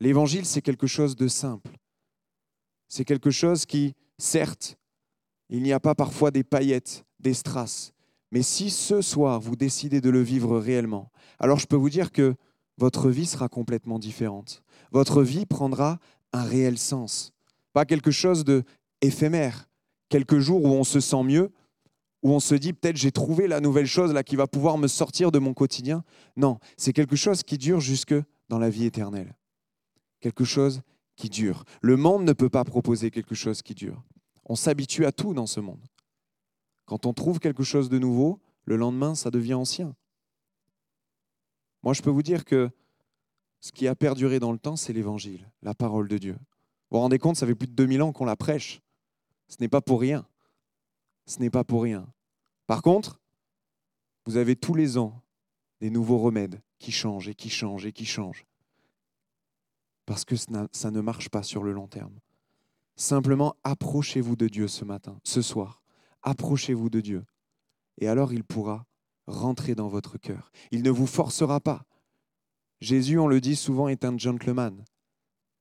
L'évangile, 0.00 0.46
c'est 0.46 0.62
quelque 0.62 0.86
chose 0.86 1.16
de 1.16 1.28
simple. 1.28 1.78
C'est 2.88 3.04
quelque 3.04 3.30
chose 3.30 3.66
qui, 3.66 3.94
certes, 4.18 4.76
il 5.48 5.62
n'y 5.62 5.72
a 5.72 5.80
pas 5.80 5.94
parfois 5.94 6.30
des 6.30 6.44
paillettes, 6.44 7.04
des 7.20 7.34
strass, 7.34 7.92
mais 8.32 8.42
si 8.42 8.70
ce 8.70 9.00
soir 9.00 9.40
vous 9.40 9.56
décidez 9.56 10.00
de 10.00 10.10
le 10.10 10.22
vivre 10.22 10.58
réellement, 10.58 11.10
alors 11.38 11.58
je 11.58 11.66
peux 11.66 11.76
vous 11.76 11.90
dire 11.90 12.12
que 12.12 12.34
votre 12.78 13.10
vie 13.10 13.26
sera 13.26 13.48
complètement 13.48 13.98
différente. 13.98 14.62
Votre 14.92 15.22
vie 15.22 15.46
prendra 15.46 15.98
un 16.32 16.42
réel 16.42 16.78
sens, 16.78 17.32
pas 17.72 17.84
quelque 17.84 18.10
chose 18.10 18.44
de 18.44 18.62
éphémère, 19.00 19.68
quelques 20.10 20.38
jours 20.38 20.62
où 20.62 20.68
on 20.68 20.84
se 20.84 21.00
sent 21.00 21.22
mieux, 21.22 21.50
où 22.22 22.32
on 22.32 22.40
se 22.40 22.54
dit 22.54 22.74
peut-être 22.74 22.96
j'ai 22.96 23.12
trouvé 23.12 23.48
la 23.48 23.60
nouvelle 23.60 23.86
chose 23.86 24.12
là 24.12 24.22
qui 24.22 24.36
va 24.36 24.46
pouvoir 24.46 24.76
me 24.76 24.88
sortir 24.88 25.32
de 25.32 25.38
mon 25.38 25.54
quotidien. 25.54 26.04
Non, 26.36 26.58
c'est 26.76 26.92
quelque 26.92 27.16
chose 27.16 27.42
qui 27.42 27.56
dure 27.56 27.80
jusque 27.80 28.14
dans 28.50 28.58
la 28.58 28.68
vie 28.68 28.84
éternelle. 28.84 29.34
Quelque 30.20 30.44
chose 30.44 30.82
qui 31.16 31.30
dure. 31.30 31.64
Le 31.80 31.96
monde 31.96 32.24
ne 32.24 32.34
peut 32.34 32.50
pas 32.50 32.64
proposer 32.64 33.10
quelque 33.10 33.34
chose 33.34 33.62
qui 33.62 33.74
dure. 33.74 34.02
On 34.44 34.56
s'habitue 34.56 35.06
à 35.06 35.12
tout 35.12 35.32
dans 35.32 35.46
ce 35.46 35.60
monde. 35.60 35.82
Quand 36.84 37.06
on 37.06 37.14
trouve 37.14 37.38
quelque 37.38 37.62
chose 37.62 37.88
de 37.88 37.98
nouveau, 37.98 38.40
le 38.64 38.76
lendemain, 38.76 39.14
ça 39.14 39.30
devient 39.30 39.54
ancien. 39.54 39.94
Moi, 41.82 41.94
je 41.94 42.02
peux 42.02 42.10
vous 42.10 42.22
dire 42.22 42.44
que 42.44 42.70
ce 43.60 43.72
qui 43.72 43.86
a 43.86 43.94
perduré 43.94 44.40
dans 44.40 44.52
le 44.52 44.58
temps, 44.58 44.76
c'est 44.76 44.92
l'évangile, 44.92 45.50
la 45.62 45.74
parole 45.74 46.08
de 46.08 46.18
Dieu. 46.18 46.32
Vous 46.32 46.96
vous 46.96 46.98
rendez 46.98 47.18
compte, 47.18 47.36
ça 47.36 47.46
fait 47.46 47.54
plus 47.54 47.68
de 47.68 47.74
2000 47.74 48.02
ans 48.02 48.12
qu'on 48.12 48.24
la 48.24 48.36
prêche. 48.36 48.80
Ce 49.50 49.56
n'est 49.60 49.68
pas 49.68 49.80
pour 49.82 50.00
rien. 50.00 50.26
Ce 51.26 51.40
n'est 51.40 51.50
pas 51.50 51.64
pour 51.64 51.82
rien. 51.82 52.06
Par 52.66 52.82
contre, 52.82 53.20
vous 54.24 54.36
avez 54.36 54.54
tous 54.54 54.74
les 54.74 54.96
ans 54.96 55.22
des 55.80 55.90
nouveaux 55.90 56.18
remèdes 56.18 56.62
qui 56.78 56.92
changent 56.92 57.28
et 57.28 57.34
qui 57.34 57.50
changent 57.50 57.84
et 57.84 57.92
qui 57.92 58.06
changent. 58.06 58.46
Parce 60.06 60.24
que 60.24 60.36
ça 60.36 60.90
ne 60.90 61.00
marche 61.00 61.28
pas 61.28 61.42
sur 61.42 61.64
le 61.64 61.72
long 61.72 61.88
terme. 61.88 62.18
Simplement, 62.94 63.56
approchez-vous 63.64 64.36
de 64.36 64.46
Dieu 64.46 64.68
ce 64.68 64.84
matin, 64.84 65.18
ce 65.24 65.42
soir. 65.42 65.82
Approchez-vous 66.22 66.88
de 66.88 67.00
Dieu. 67.00 67.24
Et 67.98 68.06
alors 68.06 68.32
il 68.32 68.44
pourra 68.44 68.86
rentrer 69.26 69.74
dans 69.74 69.88
votre 69.88 70.16
cœur. 70.16 70.52
Il 70.70 70.82
ne 70.82 70.90
vous 70.90 71.06
forcera 71.06 71.60
pas. 71.60 71.84
Jésus, 72.80 73.18
on 73.18 73.26
le 73.26 73.40
dit 73.40 73.56
souvent, 73.56 73.88
est 73.88 74.04
un 74.04 74.16
gentleman. 74.16 74.84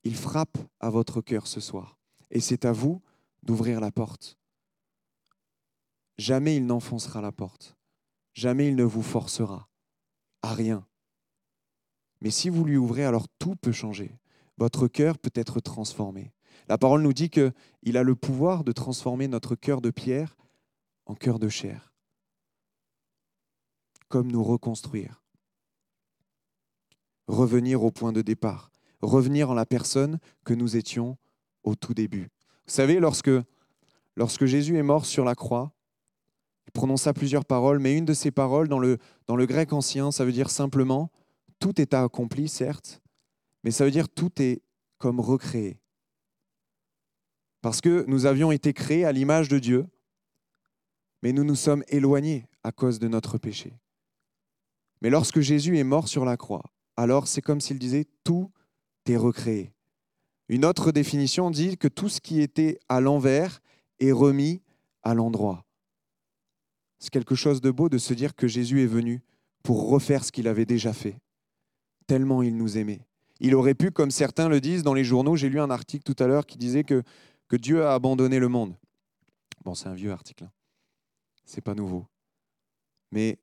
Il 0.03 0.15
frappe 0.15 0.57
à 0.79 0.89
votre 0.89 1.21
cœur 1.21 1.47
ce 1.47 1.59
soir. 1.59 1.97
Et 2.29 2.39
c'est 2.39 2.65
à 2.65 2.71
vous 2.71 3.01
d'ouvrir 3.49 3.79
la 3.79 3.91
porte. 3.91 4.37
Jamais 6.19 6.57
il 6.57 6.67
n'enfoncera 6.67 7.19
la 7.19 7.31
porte. 7.31 7.75
Jamais 8.35 8.67
il 8.67 8.75
ne 8.75 8.83
vous 8.83 9.01
forcera 9.01 9.67
à 10.43 10.53
rien. 10.53 10.85
Mais 12.21 12.29
si 12.29 12.49
vous 12.49 12.63
lui 12.63 12.77
ouvrez, 12.77 13.05
alors 13.05 13.27
tout 13.39 13.55
peut 13.55 13.71
changer. 13.71 14.19
Votre 14.57 14.87
cœur 14.87 15.17
peut 15.17 15.31
être 15.33 15.61
transformé. 15.61 16.31
La 16.67 16.77
parole 16.77 17.01
nous 17.01 17.11
dit 17.11 17.31
qu'il 17.31 17.97
a 17.97 18.03
le 18.03 18.15
pouvoir 18.15 18.63
de 18.63 18.71
transformer 18.71 19.27
notre 19.27 19.55
cœur 19.55 19.81
de 19.81 19.89
pierre 19.89 20.37
en 21.07 21.15
cœur 21.15 21.39
de 21.39 21.49
chair. 21.49 21.91
Comme 24.09 24.31
nous 24.31 24.43
reconstruire. 24.43 25.23
Revenir 27.25 27.83
au 27.83 27.89
point 27.89 28.11
de 28.11 28.21
départ. 28.21 28.69
Revenir 29.01 29.49
en 29.49 29.55
la 29.55 29.65
personne 29.65 30.19
que 30.45 30.53
nous 30.53 30.77
étions 30.77 31.17
au 31.63 31.73
tout 31.73 31.95
début. 31.95 32.29
Vous 32.69 32.75
savez, 32.75 32.99
lorsque, 32.99 34.45
Jésus 34.45 34.77
est 34.77 34.83
mort 34.83 35.07
sur 35.07 35.25
la 35.25 35.33
croix, 35.33 35.73
il 36.67 36.71
prononça 36.71 37.15
plusieurs 37.15 37.43
paroles, 37.43 37.79
mais 37.79 37.97
une 37.97 38.05
de 38.05 38.13
ces 38.13 38.29
paroles, 38.29 38.67
dans 38.67 38.77
le, 38.77 38.99
dans 39.25 39.35
le 39.35 39.47
grec 39.47 39.73
ancien, 39.73 40.11
ça 40.11 40.23
veut 40.23 40.31
dire 40.31 40.51
simplement, 40.51 41.09
tout 41.57 41.81
est 41.81 41.95
accompli, 41.95 42.47
certes, 42.47 43.01
mais 43.63 43.71
ça 43.71 43.85
veut 43.85 43.91
dire 43.91 44.07
tout 44.07 44.39
est 44.39 44.61
comme 44.99 45.19
recréé. 45.19 45.79
Parce 47.61 47.81
que 47.81 48.05
nous 48.07 48.27
avions 48.27 48.51
été 48.51 48.71
créés 48.71 49.03
à 49.03 49.11
l'image 49.13 49.49
de 49.49 49.57
Dieu, 49.57 49.87
mais 51.23 51.33
nous 51.33 51.43
nous 51.43 51.55
sommes 51.55 51.83
éloignés 51.87 52.45
à 52.63 52.71
cause 52.71 52.99
de 52.99 53.07
notre 53.07 53.39
péché. 53.39 53.79
Mais 55.01 55.09
lorsque 55.09 55.39
Jésus 55.39 55.79
est 55.79 55.83
mort 55.83 56.07
sur 56.07 56.23
la 56.23 56.37
croix, 56.37 56.71
alors 56.97 57.27
c'est 57.27 57.41
comme 57.41 57.61
s'il 57.61 57.79
disait 57.79 58.05
tout 58.23 58.51
est 59.07 59.17
recréé. 59.17 59.73
Une 60.49 60.65
autre 60.65 60.91
définition 60.91 61.51
dit 61.51 61.77
que 61.77 61.87
tout 61.87 62.09
ce 62.09 62.19
qui 62.19 62.41
était 62.41 62.79
à 62.89 62.99
l'envers 62.99 63.61
est 63.99 64.11
remis 64.11 64.61
à 65.03 65.13
l'endroit. 65.13 65.63
C'est 66.97 67.11
quelque 67.11 67.35
chose 67.35 67.61
de 67.61 67.69
beau 67.69 67.87
de 67.87 67.99
se 67.99 68.15
dire 68.15 68.35
que 68.35 68.47
Jésus 68.47 68.81
est 68.81 68.87
venu 68.87 69.21
pour 69.61 69.89
refaire 69.89 70.25
ce 70.25 70.31
qu'il 70.31 70.47
avait 70.47 70.65
déjà 70.65 70.91
fait, 70.91 71.19
tellement 72.07 72.41
il 72.41 72.57
nous 72.57 72.77
aimait. 72.77 73.05
Il 73.39 73.55
aurait 73.55 73.75
pu, 73.75 73.91
comme 73.91 74.11
certains 74.11 74.49
le 74.49 74.59
disent 74.59 74.83
dans 74.83 74.95
les 74.95 75.03
journaux, 75.03 75.35
j'ai 75.35 75.49
lu 75.49 75.59
un 75.59 75.69
article 75.69 76.03
tout 76.03 76.21
à 76.21 76.27
l'heure 76.27 76.45
qui 76.45 76.57
disait 76.57 76.83
que, 76.83 77.03
Dieu 77.51 77.85
a 77.85 77.93
abandonné 77.93 78.39
le 78.39 78.47
monde. 78.47 78.75
Bon, 79.63 79.75
c'est 79.75 79.89
un 79.89 79.95
vieux 79.95 80.11
article, 80.11 80.43
hein. 80.45 80.51
c'est 81.45 81.61
pas 81.61 81.73
nouveau. 81.73 82.05
Mais 83.11 83.39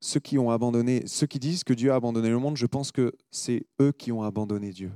ceux 0.00 0.20
qui 0.20 0.38
ont 0.38 0.50
abandonné, 0.50 1.06
ceux 1.06 1.26
qui 1.26 1.38
disent 1.38 1.64
que 1.64 1.72
Dieu 1.72 1.92
a 1.92 1.96
abandonné 1.96 2.28
le 2.28 2.38
monde, 2.38 2.56
je 2.56 2.66
pense 2.66 2.92
que 2.92 3.12
c'est 3.30 3.66
eux 3.80 3.92
qui 3.92 4.12
ont 4.12 4.22
abandonné 4.22 4.72
Dieu 4.72 4.92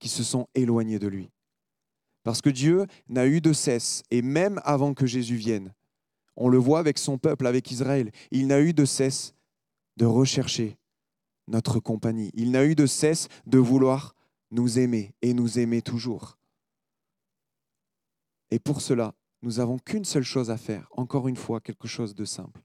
qui 0.00 0.08
se 0.08 0.24
sont 0.24 0.48
éloignés 0.54 0.98
de 0.98 1.06
lui. 1.06 1.30
Parce 2.24 2.42
que 2.42 2.50
Dieu 2.50 2.86
n'a 3.08 3.26
eu 3.26 3.40
de 3.40 3.52
cesse, 3.52 4.02
et 4.10 4.22
même 4.22 4.60
avant 4.64 4.92
que 4.94 5.06
Jésus 5.06 5.36
vienne, 5.36 5.72
on 6.36 6.48
le 6.48 6.58
voit 6.58 6.78
avec 6.78 6.98
son 6.98 7.18
peuple, 7.18 7.46
avec 7.46 7.70
Israël, 7.70 8.10
il 8.30 8.46
n'a 8.46 8.60
eu 8.60 8.72
de 8.72 8.84
cesse 8.84 9.34
de 9.96 10.06
rechercher 10.06 10.78
notre 11.48 11.80
compagnie. 11.80 12.30
Il 12.34 12.50
n'a 12.50 12.64
eu 12.64 12.74
de 12.74 12.86
cesse 12.86 13.28
de 13.46 13.58
vouloir 13.58 14.14
nous 14.50 14.78
aimer 14.78 15.14
et 15.22 15.34
nous 15.34 15.58
aimer 15.58 15.82
toujours. 15.82 16.38
Et 18.50 18.58
pour 18.58 18.80
cela, 18.80 19.14
nous 19.42 19.52
n'avons 19.52 19.78
qu'une 19.78 20.04
seule 20.04 20.24
chose 20.24 20.50
à 20.50 20.56
faire, 20.56 20.88
encore 20.92 21.28
une 21.28 21.36
fois, 21.36 21.60
quelque 21.60 21.88
chose 21.88 22.14
de 22.14 22.24
simple. 22.24 22.62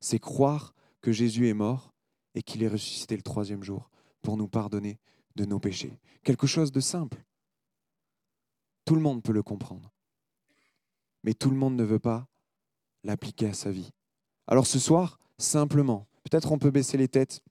C'est 0.00 0.18
croire 0.18 0.74
que 1.00 1.12
Jésus 1.12 1.48
est 1.48 1.54
mort 1.54 1.94
et 2.34 2.42
qu'il 2.42 2.62
est 2.62 2.68
ressuscité 2.68 3.16
le 3.16 3.22
troisième 3.22 3.62
jour 3.62 3.90
pour 4.22 4.36
nous 4.36 4.48
pardonner 4.48 4.98
de 5.36 5.44
nos 5.44 5.60
péchés. 5.60 5.98
Quelque 6.22 6.46
chose 6.46 6.72
de 6.72 6.80
simple. 6.80 7.24
Tout 8.84 8.94
le 8.94 9.00
monde 9.00 9.22
peut 9.22 9.32
le 9.32 9.42
comprendre. 9.42 9.92
Mais 11.22 11.34
tout 11.34 11.50
le 11.50 11.56
monde 11.56 11.76
ne 11.76 11.84
veut 11.84 11.98
pas 11.98 12.26
l'appliquer 13.04 13.48
à 13.48 13.54
sa 13.54 13.70
vie. 13.70 13.90
Alors 14.46 14.66
ce 14.66 14.78
soir, 14.78 15.18
simplement, 15.38 16.08
peut-être 16.24 16.52
on 16.52 16.58
peut 16.58 16.70
baisser 16.70 16.96
les 16.96 17.08
têtes. 17.08 17.42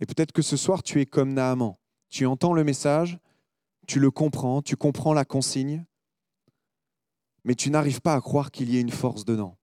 Et 0.00 0.06
peut-être 0.06 0.32
que 0.32 0.42
ce 0.42 0.56
soir, 0.56 0.82
tu 0.82 1.00
es 1.00 1.06
comme 1.06 1.32
Naaman. 1.32 1.76
Tu 2.08 2.26
entends 2.26 2.52
le 2.52 2.64
message, 2.64 3.18
tu 3.86 3.98
le 3.98 4.10
comprends, 4.10 4.62
tu 4.62 4.76
comprends 4.76 5.14
la 5.14 5.24
consigne, 5.24 5.84
mais 7.44 7.54
tu 7.54 7.70
n'arrives 7.70 8.00
pas 8.00 8.14
à 8.14 8.20
croire 8.20 8.50
qu'il 8.50 8.70
y 8.70 8.76
ait 8.76 8.80
une 8.80 8.90
force 8.90 9.24
dedans. 9.24 9.58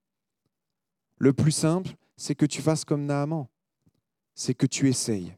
Le 1.23 1.31
plus 1.31 1.53
simple, 1.53 1.95
c'est 2.17 2.35
que 2.35 2.45
tu 2.45 2.61
fasses 2.61 2.83
comme 2.83 3.05
Naaman. 3.05 3.47
C'est 4.35 4.53
que 4.53 4.65
tu 4.65 4.89
essayes. 4.89 5.37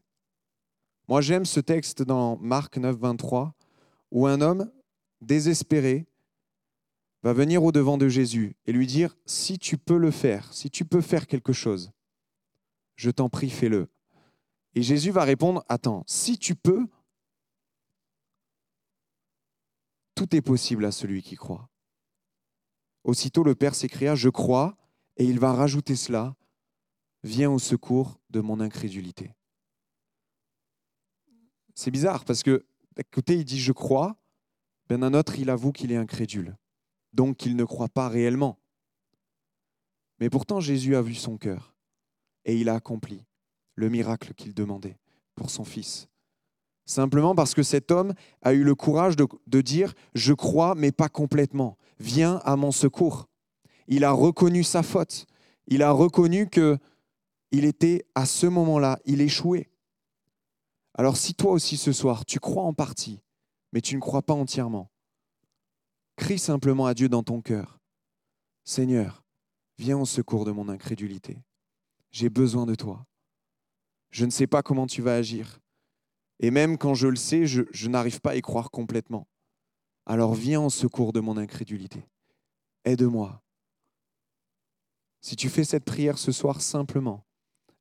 Moi, 1.06 1.20
j'aime 1.20 1.44
ce 1.44 1.60
texte 1.60 2.02
dans 2.02 2.36
Marc 2.38 2.76
9, 2.76 2.96
23, 2.96 3.54
où 4.10 4.26
un 4.26 4.40
homme 4.40 4.68
désespéré 5.20 6.08
va 7.22 7.32
venir 7.32 7.62
au-devant 7.62 7.98
de 7.98 8.08
Jésus 8.08 8.56
et 8.66 8.72
lui 8.72 8.88
dire, 8.88 9.16
si 9.26 9.60
tu 9.60 9.78
peux 9.78 9.96
le 9.96 10.10
faire, 10.10 10.52
si 10.52 10.70
tu 10.70 10.84
peux 10.84 11.00
faire 11.00 11.28
quelque 11.28 11.52
chose, 11.52 11.92
je 12.96 13.12
t'en 13.12 13.28
prie, 13.28 13.48
fais-le. 13.48 13.86
Et 14.74 14.82
Jésus 14.82 15.12
va 15.12 15.22
répondre, 15.22 15.64
attends, 15.68 16.02
si 16.08 16.36
tu 16.36 16.56
peux, 16.56 16.84
tout 20.16 20.34
est 20.34 20.42
possible 20.42 20.84
à 20.84 20.90
celui 20.90 21.22
qui 21.22 21.36
croit. 21.36 21.70
Aussitôt 23.04 23.44
le 23.44 23.54
Père 23.54 23.76
s'écria, 23.76 24.16
je 24.16 24.30
crois, 24.30 24.76
et 25.16 25.24
il 25.24 25.38
va 25.38 25.52
rajouter 25.52 25.96
cela, 25.96 26.34
viens 27.22 27.50
au 27.50 27.58
secours 27.58 28.20
de 28.30 28.40
mon 28.40 28.60
incrédulité. 28.60 29.34
C'est 31.74 31.90
bizarre 31.90 32.24
parce 32.24 32.42
que 32.42 32.64
d'un 32.96 33.02
côté 33.10 33.34
il 33.34 33.44
dit 33.44 33.60
je 33.60 33.72
crois, 33.72 34.16
ben 34.88 35.00
d'un 35.00 35.14
autre 35.14 35.38
il 35.38 35.50
avoue 35.50 35.72
qu'il 35.72 35.92
est 35.92 35.96
incrédule, 35.96 36.56
donc 37.12 37.36
qu'il 37.36 37.56
ne 37.56 37.64
croit 37.64 37.88
pas 37.88 38.08
réellement. 38.08 38.58
Mais 40.20 40.30
pourtant 40.30 40.60
Jésus 40.60 40.96
a 40.96 41.02
vu 41.02 41.14
son 41.14 41.36
cœur 41.36 41.74
et 42.44 42.56
il 42.56 42.68
a 42.68 42.74
accompli 42.74 43.24
le 43.74 43.90
miracle 43.90 44.32
qu'il 44.34 44.54
demandait 44.54 44.98
pour 45.34 45.50
son 45.50 45.64
fils. 45.64 46.08
Simplement 46.86 47.34
parce 47.34 47.52
que 47.52 47.62
cet 47.62 47.90
homme 47.90 48.14
a 48.42 48.54
eu 48.54 48.62
le 48.62 48.74
courage 48.74 49.16
de 49.16 49.60
dire 49.60 49.92
je 50.14 50.32
crois 50.32 50.74
mais 50.74 50.92
pas 50.92 51.08
complètement, 51.08 51.76
viens 51.98 52.36
à 52.44 52.56
mon 52.56 52.70
secours 52.70 53.28
il 53.88 54.04
a 54.04 54.12
reconnu 54.12 54.64
sa 54.64 54.82
faute. 54.82 55.26
Il 55.66 55.82
a 55.82 55.90
reconnu 55.90 56.48
que 56.48 56.78
il 57.50 57.64
était 57.64 58.06
à 58.14 58.26
ce 58.26 58.46
moment-là, 58.46 58.98
il 59.04 59.20
échouait. 59.20 59.70
Alors 60.94 61.16
si 61.16 61.34
toi 61.34 61.52
aussi 61.52 61.76
ce 61.76 61.92
soir, 61.92 62.24
tu 62.24 62.40
crois 62.40 62.64
en 62.64 62.72
partie, 62.72 63.20
mais 63.72 63.80
tu 63.80 63.94
ne 63.94 64.00
crois 64.00 64.22
pas 64.22 64.34
entièrement, 64.34 64.90
crie 66.16 66.38
simplement 66.38 66.86
à 66.86 66.94
Dieu 66.94 67.08
dans 67.08 67.22
ton 67.22 67.40
cœur. 67.40 67.78
Seigneur, 68.64 69.22
viens 69.78 69.98
au 69.98 70.06
secours 70.06 70.44
de 70.44 70.50
mon 70.50 70.68
incrédulité. 70.68 71.38
J'ai 72.10 72.30
besoin 72.30 72.66
de 72.66 72.74
toi. 72.74 73.06
Je 74.10 74.24
ne 74.24 74.30
sais 74.30 74.46
pas 74.46 74.62
comment 74.62 74.86
tu 74.86 75.02
vas 75.02 75.14
agir. 75.14 75.60
Et 76.40 76.50
même 76.50 76.78
quand 76.78 76.94
je 76.94 77.08
le 77.08 77.16
sais, 77.16 77.46
je, 77.46 77.62
je 77.70 77.88
n'arrive 77.88 78.20
pas 78.20 78.30
à 78.30 78.36
y 78.36 78.42
croire 78.42 78.70
complètement. 78.70 79.28
Alors 80.06 80.34
viens 80.34 80.62
au 80.62 80.70
secours 80.70 81.12
de 81.12 81.20
mon 81.20 81.36
incrédulité. 81.36 82.06
Aide-moi. 82.84 83.42
Si 85.26 85.34
tu 85.34 85.48
fais 85.48 85.64
cette 85.64 85.84
prière 85.84 86.18
ce 86.18 86.30
soir 86.30 86.60
simplement, 86.60 87.24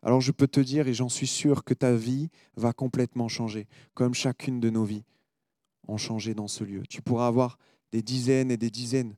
alors 0.02 0.20
je 0.20 0.32
peux 0.32 0.48
te 0.48 0.60
dire, 0.60 0.88
et 0.88 0.96
j'en 0.96 1.10
suis 1.10 1.28
sûr, 1.28 1.64
que 1.64 1.76
ta 1.76 1.96
vie 1.96 2.32
va 2.58 2.74
complètement 2.74 3.28
changer, 3.28 3.68
comme 3.94 4.16
chacune 4.16 4.60
de 4.60 4.72
nos 4.72 4.84
vies 4.84 5.04
ont 5.88 5.98
changé 5.98 6.34
dans 6.34 6.48
ce 6.48 6.64
lieu. 6.64 6.82
Tu 6.90 7.04
pourras 7.04 7.28
avoir 7.28 7.60
des 7.92 8.02
dizaines 8.02 8.50
et 8.50 8.58
des 8.58 8.72
dizaines 8.72 9.16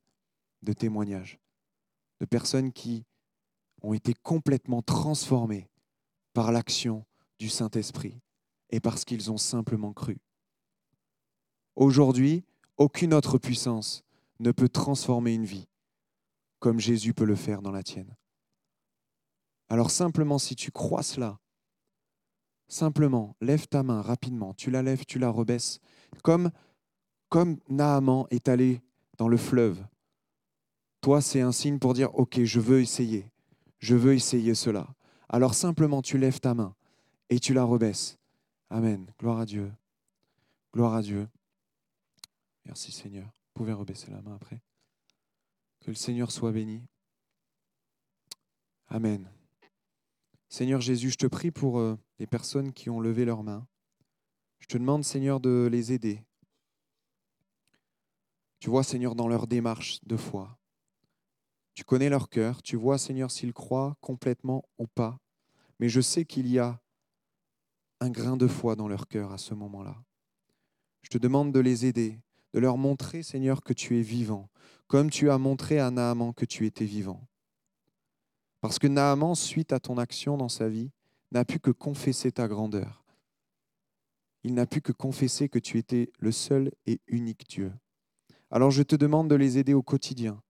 de 0.62 0.74
témoignages 0.74 1.40
de 2.20 2.26
personnes 2.26 2.74
qui 2.74 3.06
ont 3.82 3.94
été 3.94 4.14
complètement 4.14 4.82
transformées 4.82 5.70
par 6.34 6.52
l'action 6.52 7.06
du 7.40 7.48
Saint-Esprit 7.48 8.20
et 8.72 8.82
parce 8.82 9.06
qu'ils 9.06 9.32
ont 9.32 9.38
simplement 9.38 9.94
cru. 9.94 10.18
Aujourd'hui, 11.78 12.44
aucune 12.76 13.14
autre 13.14 13.38
puissance 13.38 14.04
ne 14.42 14.52
peut 14.52 14.68
transformer 14.68 15.34
une 15.34 15.46
vie 15.46 15.70
comme 16.60 16.80
Jésus 16.80 17.14
peut 17.14 17.26
le 17.26 17.36
faire 17.36 17.62
dans 17.62 17.72
la 17.72 17.84
tienne. 17.84 18.16
Alors 19.70 19.92
simplement, 19.92 20.40
si 20.40 20.56
tu 20.56 20.72
crois 20.72 21.04
cela, 21.04 21.40
simplement, 22.68 23.36
lève 23.42 23.68
ta 23.68 23.84
main 23.84 24.02
rapidement, 24.02 24.54
tu 24.54 24.72
la 24.72 24.82
lèves, 24.82 25.06
tu 25.06 25.20
la 25.20 25.30
rebaisses, 25.30 25.80
comme, 26.24 26.52
comme 27.30 27.58
Naaman 27.70 28.26
est 28.30 28.48
allé 28.48 28.82
dans 29.18 29.28
le 29.28 29.38
fleuve. 29.38 29.86
Toi, 31.02 31.22
c'est 31.22 31.42
un 31.42 31.52
signe 31.52 31.80
pour 31.80 31.94
dire, 31.94 32.14
OK, 32.16 32.44
je 32.44 32.60
veux 32.60 32.82
essayer, 32.82 33.30
je 33.80 33.96
veux 33.96 34.14
essayer 34.14 34.56
cela. 34.56 34.88
Alors 35.30 35.54
simplement, 35.54 36.02
tu 36.02 36.18
lèves 36.18 36.40
ta 36.40 36.54
main 36.54 36.76
et 37.30 37.40
tu 37.40 37.54
la 37.54 37.64
rebaisses. 37.64 38.18
Amen. 38.70 39.12
Gloire 39.20 39.40
à 39.40 39.46
Dieu. 39.46 39.72
Gloire 40.74 40.94
à 40.94 41.02
Dieu. 41.02 41.28
Merci 42.66 42.92
Seigneur. 42.92 43.26
Vous 43.26 43.52
pouvez 43.54 43.74
rebaisser 43.74 44.12
la 44.12 44.22
main 44.22 44.36
après. 44.36 44.62
Que 45.88 45.92
le 45.92 45.96
Seigneur 45.96 46.34
soit 46.34 46.52
béni. 46.52 46.86
Amen. 48.90 49.32
Seigneur 50.50 50.82
Jésus, 50.82 51.12
je 51.12 51.16
te 51.16 51.28
prie 51.28 51.50
pour 51.50 51.80
euh, 51.80 51.98
les 52.20 52.28
personnes 52.28 52.74
qui 52.74 52.90
ont 52.90 53.00
levé 53.00 53.24
leurs 53.24 53.42
mains. 53.42 53.66
Je 54.60 54.68
te 54.68 54.78
demande, 54.78 55.06
Seigneur, 55.06 55.40
de 55.40 55.70
les 55.72 55.94
aider. 55.94 56.26
Tu 58.60 58.70
vois, 58.70 58.84
Seigneur, 58.84 59.16
dans 59.16 59.30
leur 59.30 59.48
démarche 59.48 60.02
de 60.04 60.18
foi. 60.18 60.60
Tu 61.74 61.86
connais 61.86 62.10
leur 62.10 62.28
cœur. 62.28 62.62
Tu 62.62 62.76
vois, 62.76 62.98
Seigneur, 62.98 63.32
s'ils 63.32 63.54
croient 63.54 63.96
complètement 64.02 64.68
ou 64.78 64.88
pas. 64.88 65.18
Mais 65.80 65.88
je 65.88 66.02
sais 66.02 66.26
qu'il 66.26 66.48
y 66.48 66.60
a 66.60 66.82
un 68.02 68.10
grain 68.10 68.36
de 68.36 68.48
foi 68.48 68.76
dans 68.76 68.90
leur 68.90 69.08
cœur 69.08 69.32
à 69.32 69.38
ce 69.38 69.54
moment-là. 69.54 69.96
Je 71.02 71.08
te 71.08 71.18
demande 71.18 71.54
de 71.54 71.62
les 71.62 71.86
aider, 71.86 72.20
de 72.58 72.60
leur 72.60 72.80
montrer, 72.80 73.22
Seigneur, 73.22 73.62
que 73.62 73.72
tu 73.72 74.00
es 74.00 74.02
vivant, 74.02 74.50
comme 74.88 75.12
tu 75.12 75.30
as 75.30 75.38
montré 75.38 75.78
à 75.80 75.92
Naaman 75.92 76.34
que 76.34 76.44
tu 76.44 76.66
étais 76.66 76.86
vivant. 76.86 77.22
Parce 78.62 78.80
que 78.80 78.88
Naaman, 78.88 79.36
suite 79.36 79.74
à 79.74 79.80
ton 79.80 80.00
action 80.00 80.38
dans 80.38 80.50
sa 80.50 80.68
vie, 80.68 80.90
n'a 81.32 81.46
pu 81.46 81.60
que 81.60 81.70
confesser 81.70 82.32
ta 82.32 82.48
grandeur. 82.48 83.06
Il 84.42 84.56
n'a 84.56 84.66
pu 84.66 84.82
que 84.82 84.92
confesser 84.92 85.50
que 85.50 85.60
tu 85.60 85.78
étais 85.78 86.12
le 86.18 86.32
seul 86.32 86.72
et 86.88 87.00
unique 87.06 87.48
Dieu. 87.48 87.72
Alors 88.50 88.72
je 88.72 88.82
te 88.82 88.96
demande 88.96 89.30
de 89.30 89.36
les 89.36 89.60
aider 89.60 89.76
au 89.76 89.84
quotidien, 89.84 90.42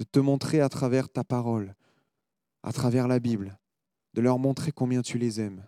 de 0.00 0.04
te 0.04 0.18
montrer 0.18 0.60
à 0.60 0.68
travers 0.68 1.08
ta 1.08 1.22
parole, 1.22 1.76
à 2.64 2.72
travers 2.72 3.06
la 3.06 3.20
Bible, 3.20 3.56
de 4.14 4.20
leur 4.20 4.40
montrer 4.40 4.72
combien 4.72 5.00
tu 5.00 5.16
les 5.16 5.40
aimes, 5.40 5.64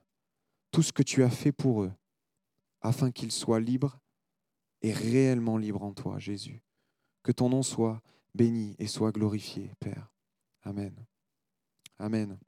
tout 0.73 0.83
ce 0.83 0.93
que 0.93 1.05
tu 1.05 1.23
as 1.23 1.31
fait 1.31 1.53
pour 1.53 1.85
eux, 1.85 1.93
afin 2.81 3.13
qu'ils 3.13 3.31
soient 3.31 3.61
libres 3.61 4.02
et 4.83 4.93
réellement 4.93 5.57
libres 5.57 5.83
en 5.83 5.93
toi, 5.93 6.19
Jésus. 6.19 6.63
Que 7.23 7.33
ton 7.33 7.49
nom 7.49 7.63
soit 7.63 8.03
béni 8.35 8.75
et 8.79 8.87
soit 8.87 9.13
glorifié, 9.13 9.73
Père. 9.79 10.13
Amen. 10.63 10.95
Amen. 11.99 12.39